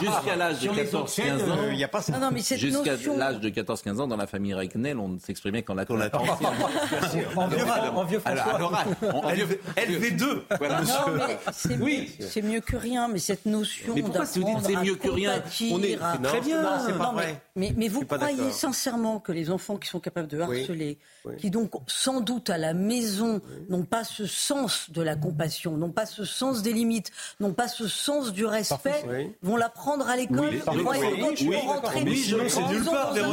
[0.00, 2.18] jusqu'à l'âge de 14-15 ans, il n'y a pas ça.
[2.56, 5.98] Jusqu'à l'âge de 14-15 ans, dans la famille Reicnel, on s'exprimait qu'en latin.
[7.36, 8.84] En vieux François.
[9.76, 10.42] LV2.
[11.80, 15.08] Oui, c'est mieux que rien, mais cette notion Mais pourquoi vous dites c'est mieux que
[15.08, 15.42] rien?
[15.70, 16.62] On est très bien.
[17.56, 20.98] Mais vous croyez sincèrement que les enfants qui sont capables de harceler,
[21.38, 25.90] qui donc sans doute à la maison n'ont pas ce sens de la compassion, n'ont
[25.90, 27.10] pas ce sens des limites,
[27.40, 29.04] n'ont pas ce sens du respect,
[29.42, 30.50] vont l'apprendre à l'école.
[30.50, 30.82] Oui,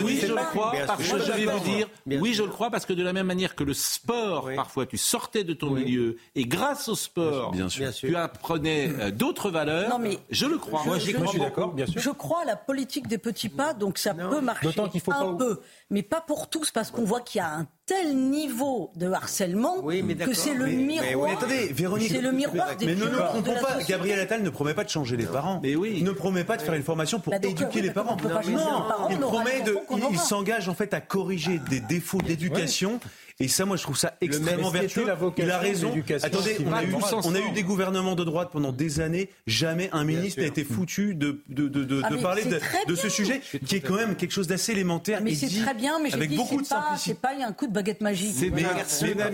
[0.04, 2.86] oui, je le crois, parce que je vais vous dire, oui, je le crois, parce
[2.86, 6.46] que de la même manière que le sport, parfois tu sortais de ton milieu, et
[6.46, 7.54] grâce au sport,
[8.00, 10.84] tu apprenais euh, d'autres valeurs, je le crois.
[10.86, 12.02] Moi, je suis d'accord, bien sûr.
[12.02, 14.68] Je crois à la politique des petits pas, donc ça peut marcher
[15.08, 18.92] un peu mais pas pour tous, parce qu'on voit qu'il y a un tel niveau
[18.96, 21.30] de harcèlement que c'est le miroir.
[21.30, 23.82] Mais, attendez, Véronique, c'est le miroir des Mais ne trompons pas.
[23.88, 25.62] Gabriel Attal ne promet pas de changer les parents.
[25.64, 25.96] Mais oui.
[25.98, 28.18] Il ne promet pas de faire une formation pour bah, éduquer les parents.
[28.50, 29.78] Non, il promet de,
[30.12, 33.00] il s'engage en fait à corriger des défauts d'éducation
[33.40, 35.06] Et ça, moi, je trouve ça extrêmement vertueux.
[35.38, 35.94] Il a raison.
[36.24, 39.30] Attendez, on a, eu, on a, eu, des gouvernements de droite pendant des années.
[39.46, 43.42] Jamais un ministre n'a été foutu de, de, de, de, ah, parler de, ce sujet,
[43.64, 45.22] qui est quand même quelque chose d'assez élémentaire.
[45.22, 47.12] Mais c'est très bien, mais avec dit, beaucoup de simplicité.
[47.14, 48.36] C'est pas un coup de baguette magique.
[48.52, 48.66] Mais,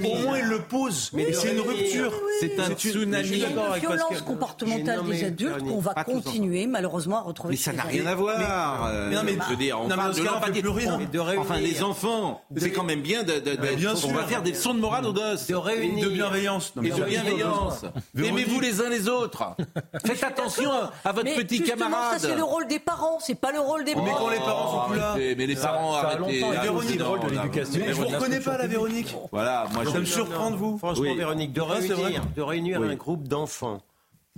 [0.09, 1.11] au moins, il le pose.
[1.13, 2.13] Mais c'est une rupture.
[2.41, 3.27] C'est un tsunami.
[3.29, 7.53] C'est une violence comportementale des adultes qu'on va continuer, malheureusement, à retrouver.
[7.53, 8.37] Mais ça n'a rien à voir.
[9.11, 10.33] Non, mais je veux dire, on parle de
[11.37, 13.39] Enfin, les enfants, c'est quand même bien de
[14.05, 15.47] on va faire des leçons de morale aux gosses.
[15.47, 16.05] De réunir.
[16.05, 16.73] de bienveillance.
[16.81, 17.85] et de bienveillance.
[18.17, 19.55] Aimez-vous les uns les autres.
[20.05, 20.71] Faites attention
[21.03, 22.19] à votre petit camarade.
[22.19, 24.05] Ça, c'est le rôle des parents, c'est pas le rôle des parents.
[24.05, 25.15] Mais quand les parents sont plus là.
[25.17, 26.43] Mais les parents, arrêtez.
[26.61, 27.81] Véronique, le rôle de l'éducation.
[27.85, 29.15] Mais je vous reconnais pas, la Véronique.
[29.31, 30.77] Voilà, moi, ça me surprend de vous.
[30.77, 33.81] Franchement, Véronique, de réunir, de réunir un groupe d'enfants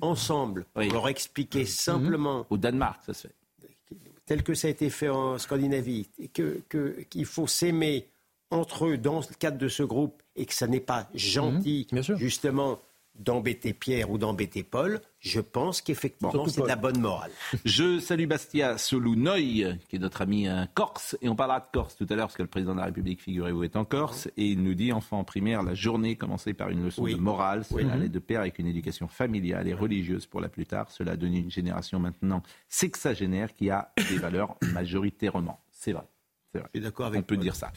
[0.01, 1.65] ensemble, pour leur expliquer mhm.
[1.65, 2.45] simplement.
[2.49, 3.33] Au Danemark, ça se fait
[4.25, 8.07] tel que ça a été fait en Scandinavie, qu'il que, qu'il faut s'aimer
[8.51, 12.17] entre eux dans le cadre de ce groupe et que ça n'est pas gentil, mhm,
[12.17, 12.79] justement,
[13.19, 17.31] d'embêter Pierre ou d'embêter Paul, je pense qu'effectivement, c'est de la bonne morale.
[17.65, 22.05] Je salue Bastia Solounoy, qui est notre ami corse, et on parlera de Corse tout
[22.09, 24.61] à l'heure, parce que le président de la République, figurez-vous, est en Corse, et il
[24.63, 28.09] nous dit, enfant en primaire, la journée commençait par une leçon de morale, cela allait
[28.09, 31.39] de pair avec une éducation familiale et religieuse pour la plus tard, cela a donné
[31.39, 35.61] une génération maintenant sexagénaire qui a des valeurs majoritairement.
[35.71, 36.05] C'est vrai.
[36.51, 36.69] C'est vrai.
[36.75, 37.71] d'accord avec On peut dire ça.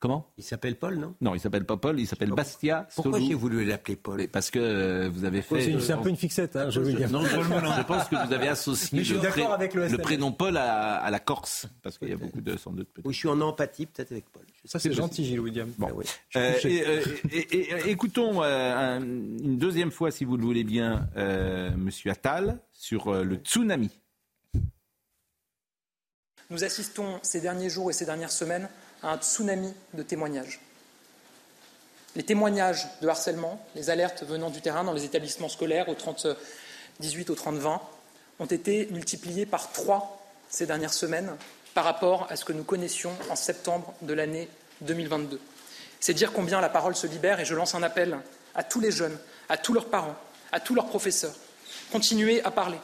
[0.00, 0.26] Comment?
[0.38, 1.14] Il s'appelle Paul, non?
[1.20, 4.26] Non, il s'appelle pas Paul, il s'appelle Bastia Pourquoi j'ai voulu l'appeler Paul?
[4.28, 5.78] Parce que euh, vous avez fait...
[5.78, 7.10] c'est un peu une fixette, hein, je veux dire.
[7.10, 12.08] Non, je pense que vous avez associé le, prénom Paul à, la Corse, parce qu'il
[12.08, 12.88] y a beaucoup de, sans doute...
[13.04, 14.42] Oui, je suis en empathie peut-être avec Paul.
[14.64, 15.70] Ça, c'est gentil, Gilles William.
[15.76, 15.88] Bon.
[16.34, 21.10] Ah euh, euh, et, écoutons une deuxième fois, si vous le voulez bien,
[21.76, 23.90] Monsieur Attal, sur le tsunami.
[26.48, 28.68] Nous assistons ces derniers jours et ces dernières semaines
[29.02, 30.60] un tsunami de témoignages.
[32.16, 36.26] Les témoignages de harcèlement, les alertes venant du terrain dans les établissements scolaires au 30
[37.00, 37.80] 18 au 30-20
[38.38, 41.34] ont été multipliés par trois ces dernières semaines
[41.74, 44.48] par rapport à ce que nous connaissions en septembre de l'année
[44.82, 45.40] 2022.
[46.00, 48.18] C'est dire combien la parole se libère et je lance un appel
[48.54, 49.16] à tous les jeunes,
[49.48, 50.16] à tous leurs parents,
[50.52, 51.34] à tous leurs professeurs.
[51.92, 52.78] Continuez à parler.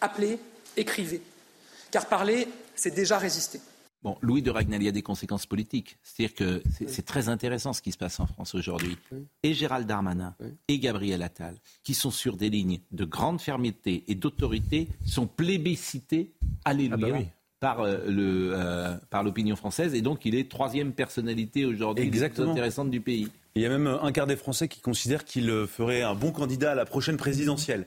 [0.00, 0.38] Appelez,
[0.76, 1.22] écrivez.
[1.90, 3.60] Car parler, c'est déjà résister.
[4.02, 5.98] Bon, Louis de Ragnel, il y a des conséquences politiques.
[6.02, 8.96] C'est-à-dire que c'est très intéressant ce qui se passe en France aujourd'hui.
[9.42, 10.34] Et Gérald Darmanin
[10.68, 16.32] et Gabriel Attal, qui sont sur des lignes de grande fermeté et d'autorité, sont plébiscités,
[16.64, 17.24] alléluia, ah bah
[17.60, 19.94] par euh, le euh, par l'opinion française.
[19.94, 23.28] Et donc, il est troisième personnalité aujourd'hui intéressante du pays.
[23.56, 26.72] Il y a même un quart des Français qui considèrent qu'il ferait un bon candidat
[26.72, 27.86] à la prochaine présidentielle.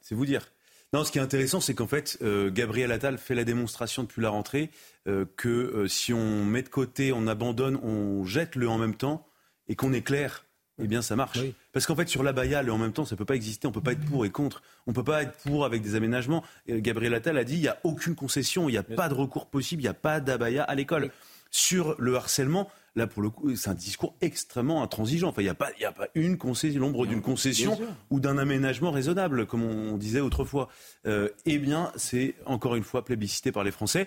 [0.00, 0.48] C'est vous dire.
[0.94, 4.22] Non, ce qui est intéressant, c'est qu'en fait, euh, Gabriel Attal fait la démonstration depuis
[4.22, 4.70] la rentrée
[5.06, 8.94] euh, que euh, si on met de côté, on abandonne, on jette le en même
[8.94, 9.26] temps
[9.68, 10.46] et qu'on est clair,
[10.82, 11.40] eh bien ça marche.
[11.72, 13.66] Parce qu'en fait, sur la Baïa, le en même temps, ça ne peut pas exister.
[13.66, 14.62] On ne peut pas être pour et contre.
[14.86, 16.42] On ne peut pas être pour avec des aménagements.
[16.66, 19.50] Gabriel Attal a dit il n'y a aucune concession, il n'y a pas de recours
[19.50, 21.10] possible, il n'y a pas d'abaya à l'école.
[21.50, 25.28] Sur le harcèlement, là pour le coup, c'est un discours extrêmement intransigeant.
[25.28, 27.78] Enfin, il n'y a pas, a pas une concession, l'ombre d'une concession
[28.10, 30.68] ou d'un aménagement raisonnable, comme on disait autrefois.
[31.06, 34.06] Euh, eh bien, c'est encore une fois plébiscité par les Français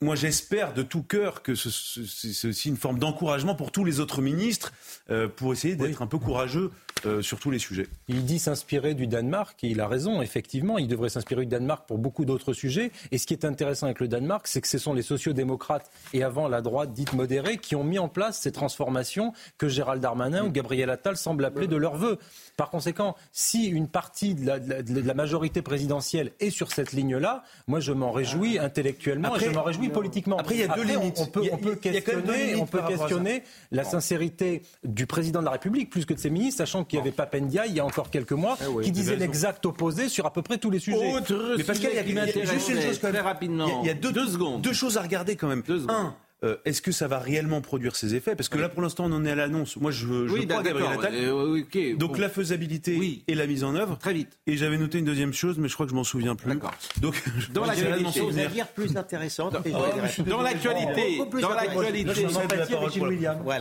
[0.00, 4.22] moi, j'espère de tout cœur que c'est aussi une forme d'encouragement pour tous les autres
[4.22, 4.72] ministres
[5.10, 6.70] euh, pour essayer d'être un peu courageux
[7.06, 7.86] euh, sur tous les sujets.
[8.08, 10.76] Il dit s'inspirer du Danemark et il a raison, effectivement.
[10.78, 12.92] Il devrait s'inspirer du Danemark pour beaucoup d'autres sujets.
[13.10, 16.22] Et ce qui est intéressant avec le Danemark, c'est que ce sont les sociodémocrates et
[16.22, 20.44] avant la droite dite modérée qui ont mis en place ces transformations que Gérald Darmanin
[20.44, 22.18] ou Gabriel Attal semblent appeler de leur vœu.
[22.56, 27.92] Par conséquent, si une partie de la, majorité présidentielle est sur cette ligne-là, moi je
[27.92, 30.36] m'en réjouis intellectuellement et je m'en réjouis politiquement.
[30.36, 31.18] Après, il y a deux limites.
[31.20, 36.14] On, peut, questionner, on peut questionner la sincérité du président de la République plus que
[36.14, 38.82] de ses ministres, sachant qu'il y avait Papendia il y a encore quelques mois eh
[38.82, 41.14] qui disait l'exact opposé sur à peu près tous les sujets.
[41.56, 43.80] Mais Pascal, il y a, juste une chose très rapidement.
[43.82, 44.62] Il y a deux, secondes.
[44.62, 45.62] Deux choses à regarder quand même.
[45.66, 46.12] Deux secondes.
[46.42, 48.34] Euh, est-ce que ça va réellement produire ses effets?
[48.34, 49.76] Parce que là, pour l'instant, on en est à l'annonce.
[49.76, 51.14] Moi, je, je oui, crois Gabriel Attal.
[51.14, 53.98] Euh, Donc la faisabilité et la mise en œuvre.
[53.98, 54.38] Très vite.
[54.46, 56.48] Et j'avais noté une deuxième chose, mais je crois que je m'en souviens plus.
[56.48, 56.72] D'accord.
[57.00, 57.22] Donc,
[57.52, 59.52] dans l'actualité, vous dire plus intéressante.
[60.26, 62.22] Dans l'actualité, dans l'actualité,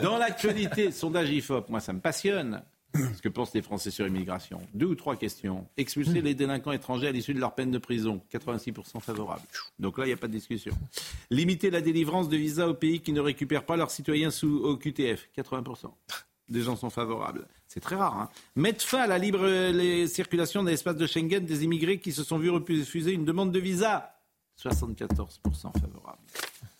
[0.01, 2.61] dans l'actualité, sondage Ifop, moi, ça me passionne.
[3.15, 5.65] Ce que pensent les Français sur l'immigration Deux ou trois questions.
[5.77, 8.21] Expulser les délinquants étrangers à l'issue de leur peine de prison.
[8.33, 9.41] 86% favorable.
[9.79, 10.73] Donc là, il n'y a pas de discussion.
[11.29, 14.77] Limiter la délivrance de visas aux pays qui ne récupèrent pas leurs citoyens sous au
[14.77, 15.29] QTF.
[15.37, 15.91] 80%.
[16.49, 17.47] Des gens sont favorables.
[17.67, 18.17] C'est très rare.
[18.17, 18.29] Hein.
[18.55, 19.47] Mettre fin à la libre
[20.07, 23.59] circulation dans l'espace de Schengen des immigrés qui se sont vus refuser une demande de
[23.59, 24.15] visa.
[24.59, 25.37] 74%
[25.79, 26.19] favorable.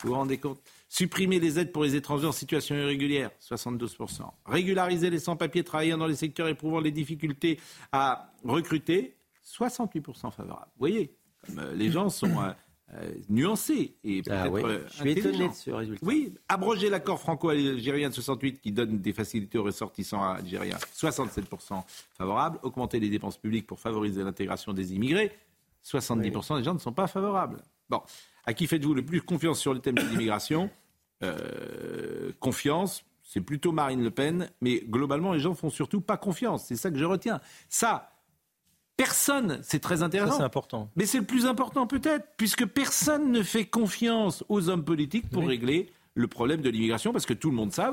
[0.03, 4.21] Vous vous rendez compte Supprimer les aides pour les étrangers en situation irrégulière, 72%.
[4.45, 7.59] Régulariser les sans-papiers travaillant dans les secteurs éprouvant les difficultés
[7.91, 10.71] à recruter, 68% favorables.
[10.75, 12.51] Vous voyez, comme euh, les gens sont euh,
[12.95, 16.05] euh, nuancés et ah peut-être Je suis étonné de ce résultat.
[16.05, 21.83] Oui, abroger l'accord franco-algérien de 68 qui donne des facilités aux ressortissants algériens, 67%
[22.17, 22.59] favorables.
[22.63, 25.31] Augmenter les dépenses publiques pour favoriser l'intégration des immigrés,
[25.85, 27.61] 70% des gens ne sont pas favorables.
[27.89, 28.01] Bon,
[28.45, 30.69] à qui faites-vous le plus confiance sur le thème de l'immigration
[31.23, 36.65] euh, Confiance, c'est plutôt Marine Le Pen, mais globalement, les gens font surtout pas confiance.
[36.65, 37.41] C'est ça que je retiens.
[37.67, 38.11] Ça,
[38.97, 40.37] personne, c'est très intéressant.
[40.37, 40.89] c'est important.
[40.95, 45.47] Mais c'est le plus important peut-être, puisque personne ne fait confiance aux hommes politiques pour
[45.47, 47.83] régler le problème de l'immigration, parce que tout le monde sait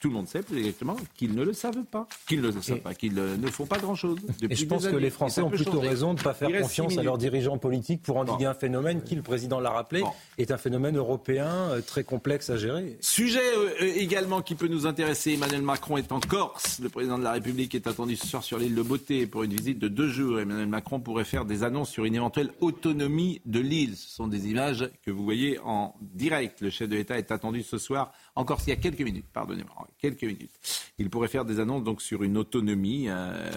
[0.00, 2.94] tout le monde sait exactement qu'ils ne le savent pas, qu'ils ne le savent pas,
[2.94, 4.18] qu'ils ne font pas grand-chose.
[4.48, 7.02] Et je pense que les Français ont plutôt raison de ne pas faire confiance à
[7.02, 10.02] leurs dirigeants politiques pour endiguer un phénomène qui, le président l'a rappelé,
[10.38, 12.98] est un phénomène européen euh, très complexe à gérer.
[13.00, 16.78] Sujet euh, euh, également qui peut nous intéresser, Emmanuel Macron est en Corse.
[16.80, 19.54] Le président de la République est attendu ce soir sur l'île de Beauté pour une
[19.54, 20.40] visite de deux jours.
[20.40, 23.96] Emmanuel Macron pourrait faire des annonces sur une éventuelle autonomie de l'île.
[23.96, 26.60] Ce sont des images que vous voyez en direct.
[26.60, 29.88] Le chef de l'État est attendu ce soir encore s'il y a quelques minutes, pardonnez-moi,
[29.98, 30.52] quelques minutes.
[30.98, 33.06] Il pourrait faire des annonces donc sur une autonomie.
[33.08, 33.50] Euh,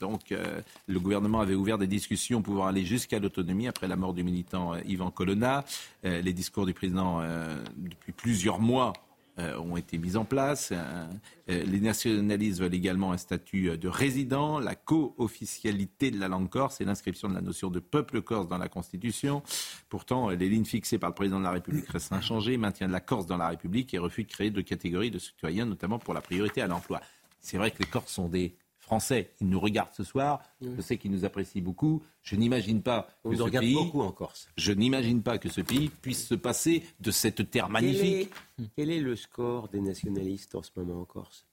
[0.00, 4.14] donc euh, le gouvernement avait ouvert des discussions pour aller jusqu'à l'autonomie après la mort
[4.14, 5.64] du militant euh, Ivan Colonna.
[6.02, 7.20] les discours du président
[7.76, 8.92] depuis plusieurs mois
[9.38, 10.70] ont été mises en place.
[10.72, 11.06] Euh,
[11.50, 16.80] euh, les nationalistes veulent également un statut de résident, la co-officialité de la langue corse
[16.80, 19.42] et l'inscription de la notion de peuple corse dans la Constitution.
[19.88, 23.00] Pourtant, les lignes fixées par le président de la République restent inchangées, maintien de la
[23.00, 26.20] Corse dans la République et refus de créer deux catégories de citoyens, notamment pour la
[26.20, 27.00] priorité à l'emploi.
[27.40, 28.56] C'est vrai que les Corses sont des
[28.94, 29.30] français.
[29.40, 30.40] Il nous regarde ce soir.
[30.60, 32.02] Je sais qu'il nous apprécie beaucoup.
[32.22, 34.48] Je n'imagine pas que ce pays, beaucoup en Corse.
[34.56, 38.30] Je n'imagine pas que ce pays puisse se passer de cette terre magnifique.
[38.76, 41.44] quel est le score des nationalistes en ce moment en Corse?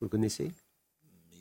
[0.00, 0.52] Vous le connaissez?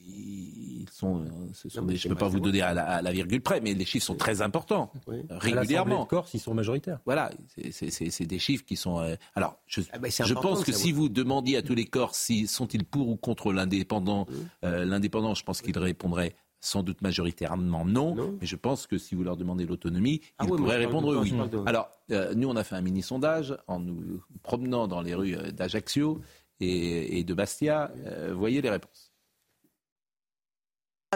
[0.06, 3.86] Ils sont, euh, je ne peux pas vous donner à la, virgule près, mais les
[3.86, 4.92] chiffres sont très importants,
[5.30, 6.02] régulièrement.
[6.02, 7.00] En Corse, ils sont majoritaires.
[7.06, 7.32] Voilà,
[7.72, 9.00] c'est des chiffres qui sont.
[9.00, 12.18] Euh, alors, je, ah bah, je pense que si vous demandiez à tous les Corses
[12.18, 14.28] si sont-ils pour ou contre l'indépendant,
[14.64, 19.16] euh, l'indépendant, je pense qu'ils répondraient sans doute majoritairement non, mais je pense que si
[19.16, 21.34] vous leur demandez l'autonomie, ah ils pourraient répondre oui.
[21.66, 26.22] Alors, nous, on a fait un mini-sondage en nous promenant dans les rues d'Ajaccio
[26.60, 27.92] et, de Bastia.
[28.34, 29.13] voyez les réponses.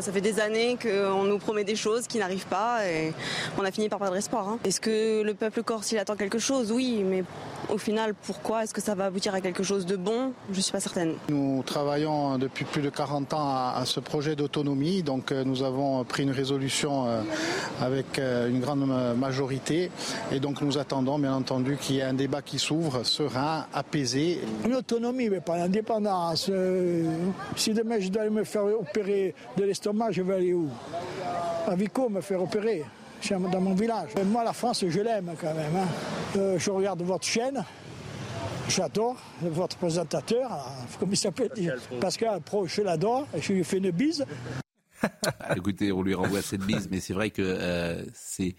[0.01, 3.13] Ça fait des années qu'on nous promet des choses qui n'arrivent pas et
[3.57, 4.47] on a fini par perdre espoir.
[4.47, 4.59] Hein.
[4.63, 6.71] Est-ce que le peuple corse il attend quelque chose?
[6.71, 7.23] Oui, mais
[7.69, 10.33] au final, pourquoi Est-ce que ça va aboutir à quelque chose de bon?
[10.51, 11.15] Je ne suis pas certaine.
[11.29, 15.01] Nous travaillons depuis plus de 40 ans à, ce projet d'autonomie.
[15.01, 17.21] Donc euh, nous avons pris une résolution euh,
[17.81, 18.85] avec euh, une grande
[19.17, 19.89] majorité.
[20.31, 24.41] Et donc nous attendons bien entendu qu'il y ait un débat qui s'ouvre, serein, apaisé.
[24.63, 26.51] Une autonomie, mais pas l'indépendance.
[27.55, 30.69] Si demain je dois me faire opérer de l'estomac, je vais aller où?
[31.67, 32.83] À Vico, me faire opérer,
[33.29, 34.09] dans mon village.
[34.25, 35.75] moi, la France, je l'aime quand même.
[35.75, 35.88] Hein.
[36.38, 37.63] Euh, je regarde votre chaîne.
[38.69, 40.49] J'adore votre présentateur,
[40.99, 41.51] comme il s'appelle?
[42.01, 44.25] Pascal Pro, je l'adore, je lui fais une bise.
[45.55, 48.55] Écoutez, on lui renvoie cette bise, mais c'est vrai que euh, c'est.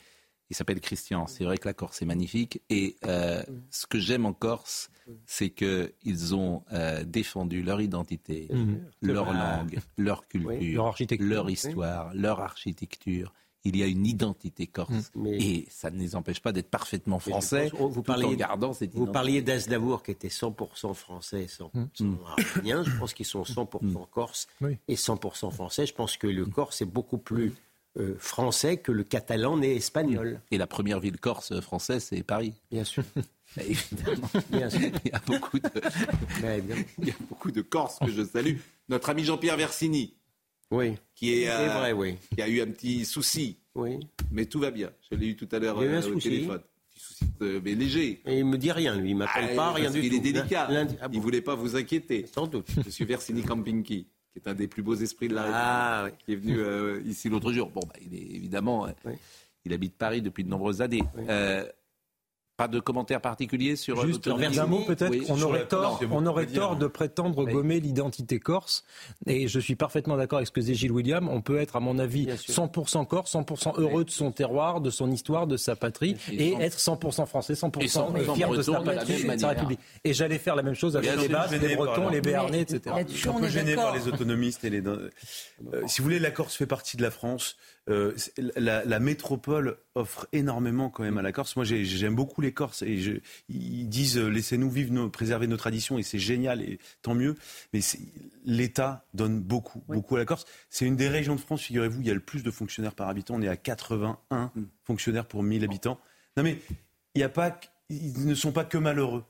[0.51, 1.27] Il s'appelle Christian.
[1.27, 2.63] C'est vrai que la Corse est magnifique.
[2.71, 4.91] Et euh, ce que j'aime en Corse,
[5.27, 8.81] c'est qu'ils ont euh, défendu leur identité, mhm.
[9.03, 13.33] leur langue, leur culture, leur, histoire, leur architecture.
[13.65, 15.27] Il y a une identité corse mhm.
[15.27, 19.07] et ça ne les empêche pas d'être parfaitement français vous parliez, en gardant cette Vous
[19.07, 21.71] parliez d'Aznavour qui était 100% français, 100%
[22.01, 22.19] mhm.
[22.63, 24.47] Je pense qu'ils sont 100% corse
[24.87, 25.87] et 100% français.
[25.87, 27.53] Je pense que le corse est beaucoup plus
[27.97, 30.41] euh, français que le catalan n'est espagnol.
[30.51, 32.55] Et la première ville corse française, c'est Paris.
[32.71, 33.03] Bien sûr.
[33.57, 34.31] évidemment.
[34.53, 35.69] Il, y a beaucoup de...
[36.99, 38.57] Il y a beaucoup de Corses que je salue.
[38.89, 40.15] Notre ami Jean-Pierre Versini.
[40.71, 40.95] Oui.
[41.15, 42.17] Qui, est, euh, vrai, oui.
[42.35, 43.59] qui a eu un petit souci.
[43.75, 43.99] Oui.
[44.31, 44.91] Mais tout va bien.
[45.11, 46.61] Je l'ai eu tout à l'heure euh, au téléphone.
[46.93, 48.21] Petit souci, mais léger.
[48.27, 49.11] Et il me dit rien, lui.
[49.11, 50.07] Il m'appelle ah, pas, rien du tout.
[50.07, 50.69] Il est délicat.
[51.01, 52.27] Ah il voulait pas vous inquiéter.
[52.33, 52.69] Sans doute.
[52.85, 56.33] Monsieur Versini Campinki qui est un des plus beaux esprits de la République, ah, qui
[56.33, 57.71] est venu euh, ici l'autre jour.
[57.71, 58.87] Bon, bah, il est évidemment,
[59.65, 61.03] il habite Paris depuis de nombreuses années.
[62.59, 65.15] Pas de commentaires particuliers sur Juste un mot peut-être.
[65.31, 68.83] on aurait tort, on aurait tort de prétendre gommer l'identité corse.
[69.27, 71.29] Et je suis parfaitement d'accord avec ce que disait Gilles William.
[71.29, 75.09] On peut être, à mon avis, 100% corse, 100% heureux de son terroir, de son
[75.13, 79.49] histoire, de sa patrie, et, être 100% français, 100%, fier de sa patrie, de sa
[79.51, 79.81] République.
[80.03, 82.97] Et j'allais faire la même chose avec les Basques, les Bretons, les Béarnais, etc.
[83.09, 84.83] Je suis un peu gêné par les autonomistes et les.
[84.85, 85.11] Euh,
[85.87, 87.57] si vous voulez, la Corse fait partie de la France.
[87.89, 88.15] Euh,
[88.57, 91.57] la, métropole offre énormément quand même à la Corse.
[91.57, 93.13] Moi, j'aime beaucoup les Corses et je,
[93.49, 97.35] ils disent laissez-nous vivre, nos, préserver nos traditions et c'est génial et tant mieux.
[97.73, 97.81] Mais
[98.45, 100.45] l'État donne beaucoup, beaucoup à la Corse.
[100.69, 103.09] C'est une des régions de France, figurez-vous, il y a le plus de fonctionnaires par
[103.09, 103.37] habitant.
[103.37, 104.65] On est à 81 mm.
[104.85, 105.99] fonctionnaires pour 1000 habitants.
[106.37, 106.59] Non mais
[107.15, 107.59] il y a pas,
[107.89, 109.25] ils ne sont pas que malheureux.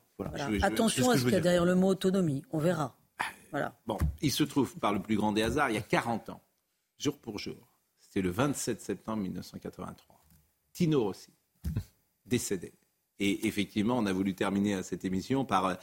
[0.63, 2.43] Attention à ce qu'il y a derrière le mot autonomie.
[2.51, 2.97] On verra.
[3.51, 3.75] Voilà.
[3.87, 6.43] Bon, il se trouve, par le plus grand des hasards, il y a 40 ans,
[6.99, 7.68] jour pour jour,
[8.09, 10.25] c'était le 27 septembre 1983,
[10.73, 11.33] Tino Rossi,
[12.27, 12.73] décédé.
[13.21, 15.67] Et effectivement, on a voulu terminer cette émission par...
[15.67, 15.75] Euh,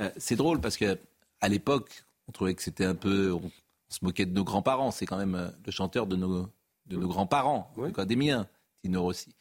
[0.00, 0.98] euh, c'est drôle parce que
[1.40, 3.32] à l'époque, on trouvait que c'était un peu...
[3.32, 3.50] On,
[3.88, 4.90] se moquait de nos grands-parents.
[4.90, 6.48] C'est quand même euh, le chanteur de nos,
[6.86, 8.48] de nos grands-parents, en tout cas des miens,
[8.82, 9.32] Tino Rossi.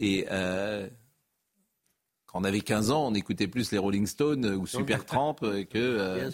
[0.00, 0.26] Et
[2.34, 6.30] quand on avait 15 ans, on écoutait plus les Rolling Stones ou Supertramp que, euh,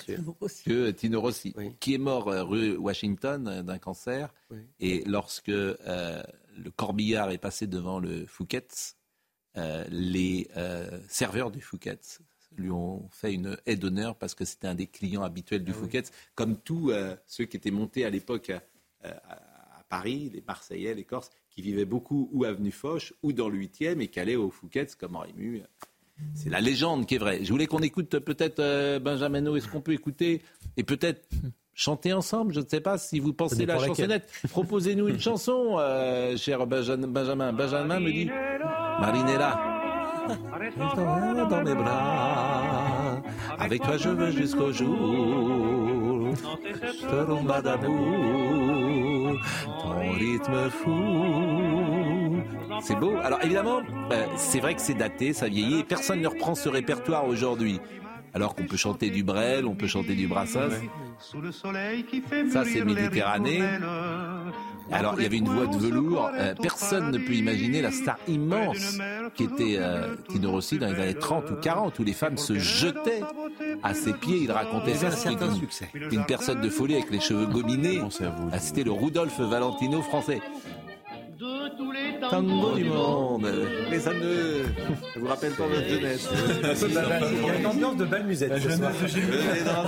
[0.64, 4.32] que Tino Rossi, qui est mort euh, rue Washington euh, d'un cancer.
[4.78, 6.24] Et lorsque le
[6.74, 8.96] corbillard est passé devant le Fouquet's,
[9.90, 10.48] les
[11.09, 12.20] serveurs du Fouquet's
[12.57, 15.74] lui ont fait une aide d'honneur parce que c'était un des clients habituels du ah
[15.74, 16.92] Fouquet's, comme tous
[17.26, 18.51] ceux qui étaient montés à l'époque
[19.05, 23.59] à Paris, les Marseillais, les Corses, qui vivaient beaucoup ou avenue Foch ou dans le
[23.59, 25.62] 8e et qui allaient au Fouquet's comme Rému
[26.35, 27.45] c'est la légende qui est vraie.
[27.45, 30.43] Je voulais qu'on écoute peut-être euh, Benjamin Est-ce qu'on peut écouter
[30.77, 31.29] et peut-être
[31.75, 32.55] chanter ensemble?
[32.55, 34.31] Je ne sais pas si vous pensez la chansonnette.
[34.51, 37.07] Proposez-nous une chanson, euh, cher Benjamin.
[37.53, 38.31] Benjamin me dit
[39.01, 39.61] Marinella.
[41.49, 43.21] Dans mes bras,
[43.59, 46.35] avec toi je veux jusqu'au jour.
[47.01, 49.37] Te d'amour,
[49.83, 51.80] ton rythme fou.
[52.82, 53.16] C'est beau.
[53.22, 53.80] Alors évidemment,
[54.12, 55.84] euh, c'est vrai que c'est daté, ça vieillit.
[55.84, 57.80] Personne ne reprend ce répertoire aujourd'hui.
[58.32, 60.70] Alors qu'on peut chanter du Brel, on peut chanter du Brassens.
[62.51, 63.61] Ça, c'est Méditerranée.
[64.92, 66.30] Alors, il y avait une voix de velours.
[66.34, 68.98] Euh, personne ne peut imaginer la star immense
[69.34, 72.59] qui était euh, Tino Rossi dans les années 30 ou 40, où les femmes se
[72.59, 73.22] jetaient
[73.82, 74.38] à ses pieds.
[74.42, 75.11] Il racontait ça.
[75.12, 75.88] C'était une, succès.
[75.94, 78.01] une personne de folie avec les cheveux gominés.
[78.53, 80.40] Ah, c'était le Rudolf Valentino français
[82.21, 83.47] les tangos du monde.
[83.91, 84.64] Mais ça ne
[85.16, 86.29] vous rappelle pas votre jeunesse.
[86.83, 88.53] Il y a une ambiance de belle musette.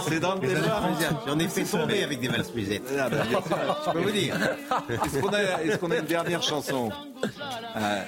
[0.09, 0.83] C'est dans le débat.
[1.27, 2.83] J'en ai fait tomber avec des belles musettes.
[2.99, 3.17] Ah, bah,
[3.87, 4.37] Je peux vous dire.
[4.89, 6.91] Est-ce qu'on a, une dernière chanson
[7.77, 8.03] euh,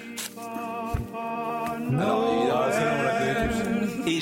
[3.10, 3.13] Et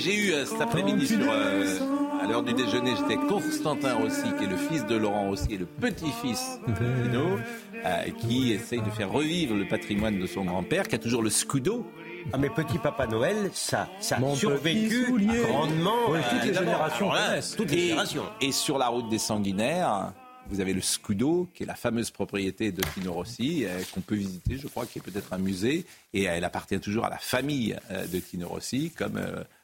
[0.03, 1.19] j'ai eu euh, cet après-midi sur.
[1.21, 1.79] Euh,
[2.21, 5.57] à l'heure du déjeuner, j'étais Constantin Rossi, qui est le fils de Laurent Rossi et
[5.57, 7.39] le petit-fils de Pino.
[7.85, 11.31] Euh, qui essaye de faire revivre le patrimoine de son grand-père, qui a toujours le
[11.31, 11.85] scudo.
[12.33, 15.13] Ah mais petit Papa Noël, ça, ça a survécu
[15.49, 16.07] grandement.
[16.07, 17.11] toutes les générations
[17.57, 18.23] toutes les et, générations.
[18.41, 20.13] Et sur la route des sanguinaires,
[20.49, 24.15] vous avez le Scudo, qui est la fameuse propriété de Tino Rossi, euh, qu'on peut
[24.15, 25.85] visiter, je crois, qui est peut-être un musée,
[26.15, 29.21] et elle appartient toujours à la famille euh, de Tino Rossi, comme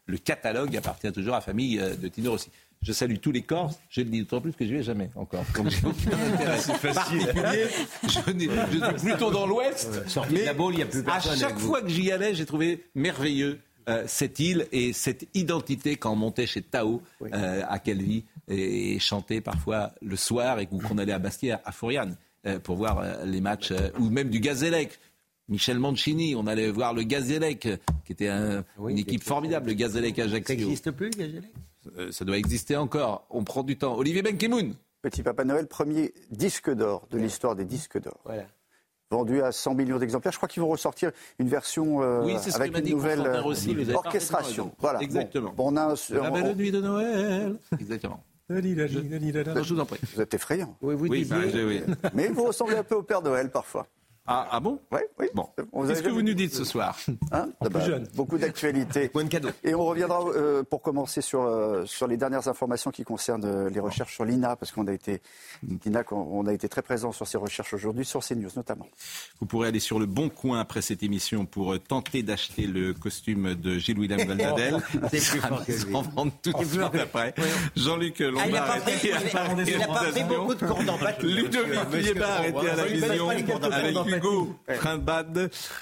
[0.09, 2.51] le catalogue appartient toujours à la famille de Tino Rossi.
[2.83, 3.79] Je salue tous les Corses.
[3.91, 5.45] Je le dis d'autant plus que je n'y vais jamais encore.
[5.55, 7.67] Donc j'ai aucun intérêt particulier.
[8.05, 9.89] Je, suis plutôt dans l'Ouest.
[9.93, 11.05] Euh, mais la il y a plus.
[11.07, 15.97] À chaque fois que j'y allais, j'ai trouvé merveilleux euh, cette île et cette identité
[15.97, 20.99] quand on montait chez Tao euh, à Calvi et, chantait parfois le soir et qu'on
[20.99, 22.17] allait à Bastia, à Fouriane,
[22.63, 24.99] pour voir les matchs, ou même du Gazélec.
[25.49, 27.69] Michel Mancini, on allait voir le Gazélec,
[28.05, 30.55] qui était une équipe formidable, le Gazélec Ajaccio.
[30.55, 31.53] Ça n'existe plus, Gazélec
[31.97, 33.27] euh, ça doit exister encore.
[33.31, 33.97] On prend du temps.
[33.97, 34.75] Olivier Benkemoun.
[35.03, 38.19] Petit Papa Noël, premier disque d'or de l'histoire des disques d'or.
[39.11, 40.33] Vendu à 100 millions d'exemplaires.
[40.33, 44.73] Je crois qu'ils vont ressortir une version euh, oui, avec une nouvelle euh, orchestration.
[44.79, 45.01] Voilà.
[45.01, 45.53] Exactement.
[45.57, 47.57] Bon, on a La belle nuit de Noël.
[47.81, 48.23] Exactement.
[48.51, 49.99] je vous en prie.
[50.15, 50.77] Vous êtes effrayant.
[50.83, 51.83] Oui, oui, bah, oui.
[52.13, 53.87] Mais vous ressemblez un peu au Père Noël parfois.
[54.31, 55.27] Ah, ah, bon Oui, oui.
[55.33, 55.49] Bon.
[55.87, 56.99] Qu'est-ce que vous nous dites ce soir?
[57.33, 57.49] Hein?
[57.63, 57.81] Ah bah,
[58.15, 59.11] Beaucoup d'actualités.
[59.65, 63.71] Et on reviendra euh, pour commencer sur, euh, sur les dernières informations qui concernent euh,
[63.71, 65.23] les recherches sur l'INA, parce qu'on a été,
[65.87, 68.87] l'INA, on a été très présent sur ces recherches aujourd'hui, sur CNews notamment.
[69.41, 73.55] Vous pourrez aller sur le bon coin après cette émission pour tenter d'acheter le costume
[73.55, 74.77] de Gilles William Goldnadel.
[75.11, 75.93] C'est plus fort que lui.
[75.93, 77.35] vendre tout de suite après.
[77.77, 83.31] Jean-Luc Lombard il n'a pas, fait beaucoup de cordons Ludovic Liébar était à la vision
[83.31, 83.47] avec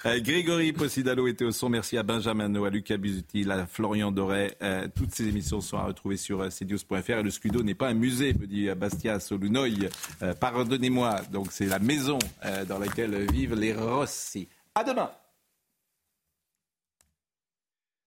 [0.07, 1.69] Euh, Grégory Possidalo était au son.
[1.69, 4.55] Merci à Benjamin Noah, Lucas Buzuti, à Florian Doré.
[4.63, 6.49] Euh, toutes ces émissions sont à retrouver sur euh.
[6.49, 9.89] Et le Scudo n'est pas un musée, me dit Bastia Solunoy.
[10.41, 11.21] pardonnez-moi.
[11.33, 12.19] Donc c'est la maison
[12.69, 14.49] dans laquelle vivent les Rossi.
[14.75, 15.11] À demain.